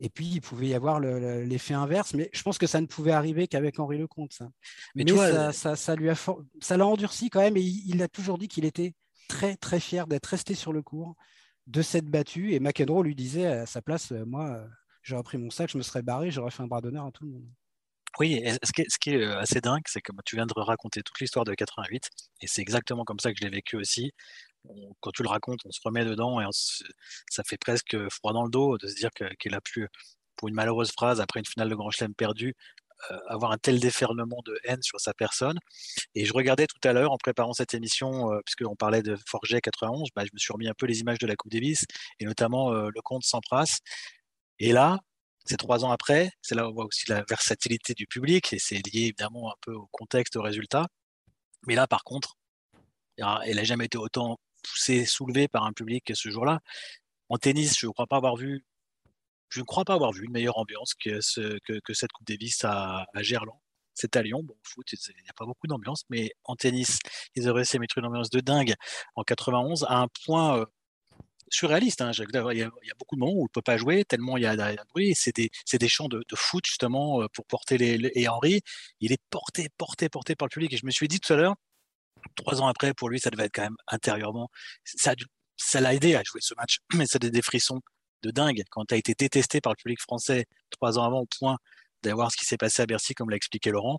[0.00, 3.12] Et puis, il pouvait y avoir l'effet inverse, mais je pense que ça ne pouvait
[3.12, 4.32] arriver qu'avec Henri Lecomte.
[4.32, 4.48] Ça.
[4.94, 5.04] Mais,
[5.52, 8.64] ça, ça, lui a ça l'a endurci quand même, et il, a toujours dit qu'il
[8.64, 8.94] était
[9.28, 11.14] très, très fier d'être resté sur le cours,
[11.66, 12.54] de s'être battu.
[12.54, 14.66] Et McEnroe lui disait à sa place, euh, moi, euh,
[15.02, 17.24] j'aurais pris mon sac, je me serais barré, j'aurais fait un bras d'honneur à tout
[17.24, 17.46] le monde.
[18.20, 21.54] Oui, ce qui, est, assez dingue, c'est que tu viens de raconter toute l'histoire de
[21.54, 22.08] 88,
[22.42, 24.12] et c'est exactement comme ça que je l'ai vécu aussi
[25.00, 26.46] quand tu le racontes, on se remet dedans et
[27.30, 29.88] ça fait presque froid dans le dos de se dire qu'il a pu,
[30.36, 32.54] pour une malheureuse phrase, après une finale de Grand Chelem perdue,
[33.28, 35.58] avoir un tel déferlement de haine sur sa personne.
[36.14, 39.60] Et je regardais tout à l'heure, en préparant cette émission, euh, puisqu'on parlait de Forget
[39.60, 41.84] 91, bah, je me suis remis un peu les images de la Coupe Davis,
[42.20, 43.80] et notamment euh, le compte Sampras.
[44.58, 44.98] Et là,
[45.44, 48.58] c'est trois ans après, c'est là où on voit aussi la versatilité du public, et
[48.58, 50.86] c'est lié évidemment un peu au contexte, au résultat.
[51.66, 52.36] Mais là, par contre,
[53.18, 56.60] elle n'a jamais été autant poussé, soulevé par un public ce jour-là.
[57.28, 58.64] En tennis, je ne crois pas avoir vu,
[59.50, 62.64] je ne crois pas avoir vu une meilleure ambiance que, ce, que, cette Coupe Davis
[62.64, 63.60] à, à Gerland.
[63.94, 64.42] C'est à Lyon.
[64.42, 66.98] Bon, foot, il n'y a pas beaucoup d'ambiance, mais en tennis,
[67.36, 68.74] ils auraient réussi à mettre une ambiance de dingue
[69.14, 70.66] en 91 à un point euh,
[71.54, 72.00] surréaliste.
[72.02, 72.10] Hein.
[72.12, 74.46] Il, y a, beaucoup de moments où il ne peut pas jouer, tellement il y
[74.46, 75.14] a, de bruit.
[75.14, 78.60] C'est des, des, chants de, foot, justement, euh, pour porter les, Et Henri,
[79.00, 80.72] il est porté, porté, porté par le public.
[80.72, 81.54] Et je me suis dit tout à l'heure,
[82.36, 84.50] trois ans après, pour lui, ça devait être quand même intérieurement.
[84.84, 87.80] Ça l'a aidé à jouer ce match, mais ça a des frissons
[88.22, 91.26] de dingue quand tu as été détesté par le public français trois ans avant au
[91.38, 91.58] point
[92.02, 93.98] d'avoir ce qui s'est passé à Bercy, comme l'a expliqué Laurent.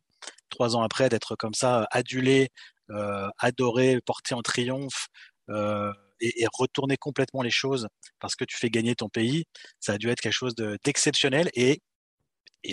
[0.50, 2.50] Trois ans après, d'être comme ça, adulé,
[2.92, 5.08] euh, adoré, porté en triomphe
[5.50, 7.88] euh, et, retourner complètement les choses
[8.20, 9.46] parce que tu fais gagner ton pays,
[9.80, 11.50] ça a dû être quelque chose d'exceptionnel.
[11.56, 11.82] et,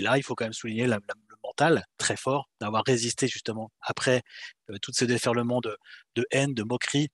[0.01, 0.99] là, il faut quand même souligner la,
[1.45, 4.23] mental très fort d'avoir résisté justement après
[4.71, 5.77] euh, tous ces déferlements de,
[6.31, 7.09] haine, de moquerie,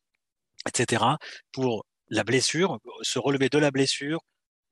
[0.66, 1.04] etc.
[1.52, 4.20] pour la blessure, se relever de la blessure,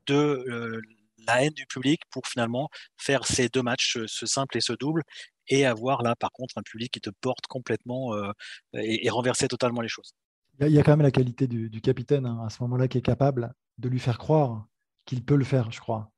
[0.07, 0.81] de euh,
[1.27, 5.03] la haine du public pour finalement faire ces deux matchs, ce simple et ce double,
[5.49, 8.33] et avoir là par contre un public qui te porte complètement euh,
[8.75, 10.13] et, renverser totalement les choses.
[10.61, 13.03] Il y a quand même la qualité du, capitaine hein, à ce moment-là qui est
[13.03, 14.67] capable de lui faire croire
[15.05, 16.11] qu'il peut le faire, je crois,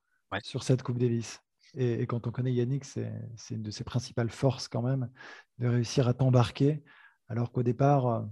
[0.42, 1.42] sur cette Coupe Davis.
[1.74, 3.10] Et, quand on connaît Yannick, c'est
[3.50, 5.10] une de ses principales forces quand même,
[5.58, 6.82] de réussir à t'embarquer,
[7.28, 8.22] alors qu'au départ, euh,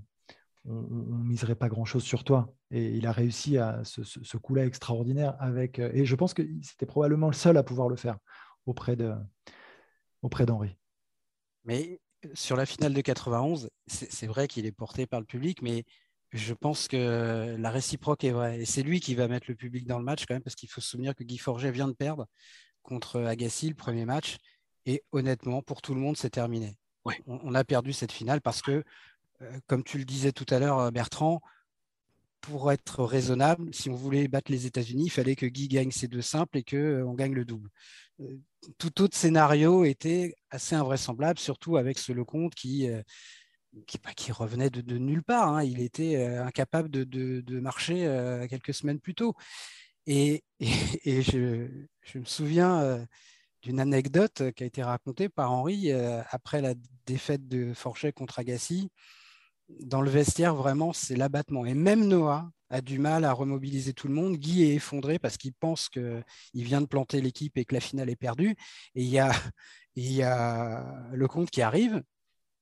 [0.65, 2.55] on ne miserait pas grand-chose sur toi.
[2.71, 5.79] Et il a réussi à ce, coup-là extraordinaire avec.
[5.79, 8.19] Euh, et je pense que c'était probablement le seul à pouvoir le faire
[8.65, 9.15] auprès de
[10.23, 10.77] auprès d'Henri.
[11.65, 12.01] Mais
[12.35, 15.85] sur la finale de 91, c'est vrai qu'il est porté par le public, mais
[16.33, 18.61] je pense que la réciproque est vraie.
[18.61, 20.69] Et c'est lui qui va mettre le public dans le match quand même, parce qu'il
[20.69, 22.27] faut se souvenir que Guy Forget vient de perdre
[22.83, 24.37] contre Agassi, le premier match.
[24.87, 26.77] Et honnêtement, pour tout le monde, c'est terminé.
[27.27, 28.83] On, a perdu cette finale parce que,
[29.43, 31.41] euh, comme tu le disais tout à l'heure, Bertrand,
[32.41, 36.07] pour être raisonnable, si on voulait battre les États-Unis, il fallait que Guy gagne ses
[36.07, 37.71] deux simples et qu'on euh, gagne le double.
[38.21, 38.39] Euh,
[38.79, 42.89] tout autre scénario était assez invraisemblable, surtout avec ce Lecomte qui,
[43.87, 45.55] qui, bah, qui revenait de, nulle part.
[45.55, 45.65] Hein.
[45.65, 49.35] Il était incapable de, marcher quelques semaines plus tôt.
[50.07, 53.05] Et, je, me souviens euh,
[53.63, 56.75] d'une anecdote qui a été racontée par Henri euh, après la
[57.07, 58.91] défaite de Forchet contre Agassi.
[59.69, 61.67] Dans le vestiaire, vraiment, c'est l'abattement.
[61.67, 64.37] Et même Noah a du mal à remobiliser tout le monde.
[64.37, 68.11] Guy est effondré parce qu'il pense qu'il vient de planter l'équipe et que la finale
[68.11, 68.57] est perdue.
[68.95, 69.33] Et il y a,
[71.13, 72.03] le comte qui arrive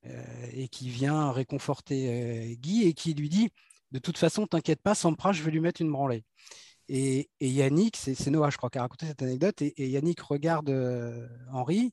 [0.07, 3.51] euh, et qui vient réconforter Guy et qui lui dit
[3.93, 6.24] De toute façon, t'inquiète pas, Sampras, je vais lui mettre une branlée.
[6.89, 11.26] Et, Yannick, c'est Noah, je crois, qui a raconté cette anecdote, et, Yannick regarde euh,
[11.51, 11.93] Henri,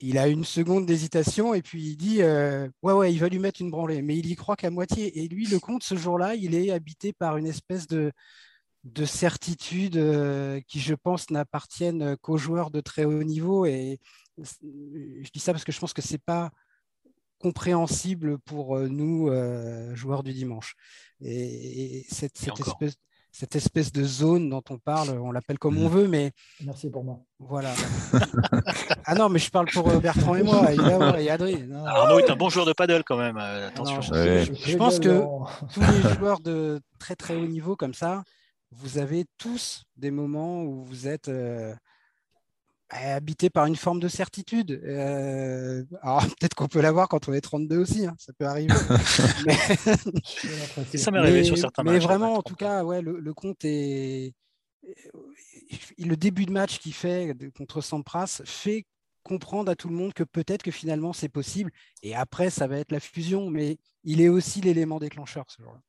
[0.00, 3.38] il a une seconde d'hésitation, et puis il dit euh, Ouais, ouais, il va lui
[3.38, 5.22] mettre une branlée, mais il y croit qu'à moitié.
[5.22, 8.12] Et lui, le compte, ce jour-là, il est habité par une espèce de,
[8.84, 13.64] de certitude euh, qui, je pense, n'appartiennent qu'aux joueurs de très haut niveau.
[13.66, 14.00] Et
[14.38, 16.50] je dis ça parce que je pense que c'est pas
[17.38, 19.30] compréhensible pour nous,
[19.94, 20.74] joueurs du dimanche.
[21.22, 22.96] Et, cette, espèce,
[23.38, 25.92] cette espèce de zone dont on parle, on l'appelle comme on mmh.
[25.92, 26.32] veut, mais.
[26.64, 27.20] Merci pour moi.
[27.38, 27.74] Voilà.
[29.04, 30.72] ah non, mais je parle pour euh, Bertrand et moi,
[31.20, 31.70] et Adrien.
[31.84, 34.00] Arnaud est un bon joueur de paddle quand même, euh, attention.
[34.00, 35.22] je, pense que
[35.74, 38.22] tous les joueurs de très très haut niveau comme ça,
[38.70, 41.28] vous avez tous des moments où vous êtes.
[41.28, 41.74] Euh,
[42.90, 44.80] habité par une forme de certitude.
[44.84, 48.74] Euh, alors peut-être qu'on peut l'avoir quand on est 32 aussi, hein, ça peut arriver.
[50.94, 51.94] ça m'est arrivé sur certains matchs.
[51.94, 54.34] Mais vraiment, en tout cas, ouais, le, compte est.
[55.98, 58.86] Le début de match qu'il fait contre Sampras fait
[59.24, 61.72] comprendre à tout le monde que peut-être que finalement c'est possible.
[62.04, 65.80] Et après, ça va être la fusion, mais il est aussi l'élément déclencheur ce jour-là.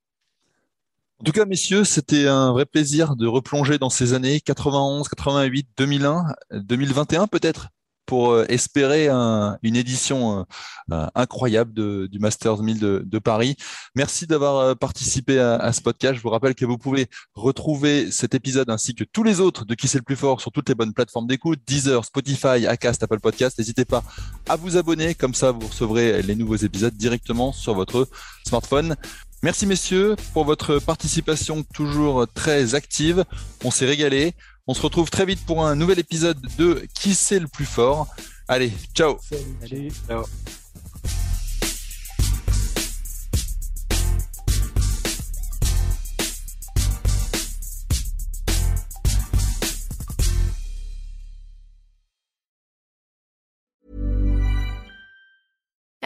[1.19, 5.67] En tout cas, messieurs, c'était un vrai plaisir de replonger dans ces années 91, 88,
[5.75, 7.69] 2001, 2021 peut-être,
[8.05, 10.43] pour euh, espérer une édition euh,
[10.91, 11.73] euh, incroyable
[12.07, 13.55] du Masters 1000 de, Paris.
[13.95, 16.17] Merci d'avoir participé à, ce podcast.
[16.17, 19.73] Je vous rappelle que vous pouvez retrouver cet épisode ainsi que tous les autres de
[19.73, 23.19] Qui c'est le plus fort sur toutes les bonnes plateformes d'écoute, Deezer, Spotify, Acast, Apple
[23.19, 23.57] Podcast.
[23.57, 24.03] N'hésitez pas
[24.47, 28.07] à vous abonner, comme ça vous recevrez les nouveaux épisodes directement sur votre
[28.45, 28.95] smartphone.
[29.43, 33.23] Merci messieurs pour votre participation toujours très active.
[33.63, 34.33] On s'est régalé.
[34.67, 38.07] On se retrouve très vite pour un nouvel épisode de Qui c'est le plus fort.
[38.47, 39.17] Allez, ciao.
[39.61, 39.91] Salut.
[40.07, 40.23] Ciao.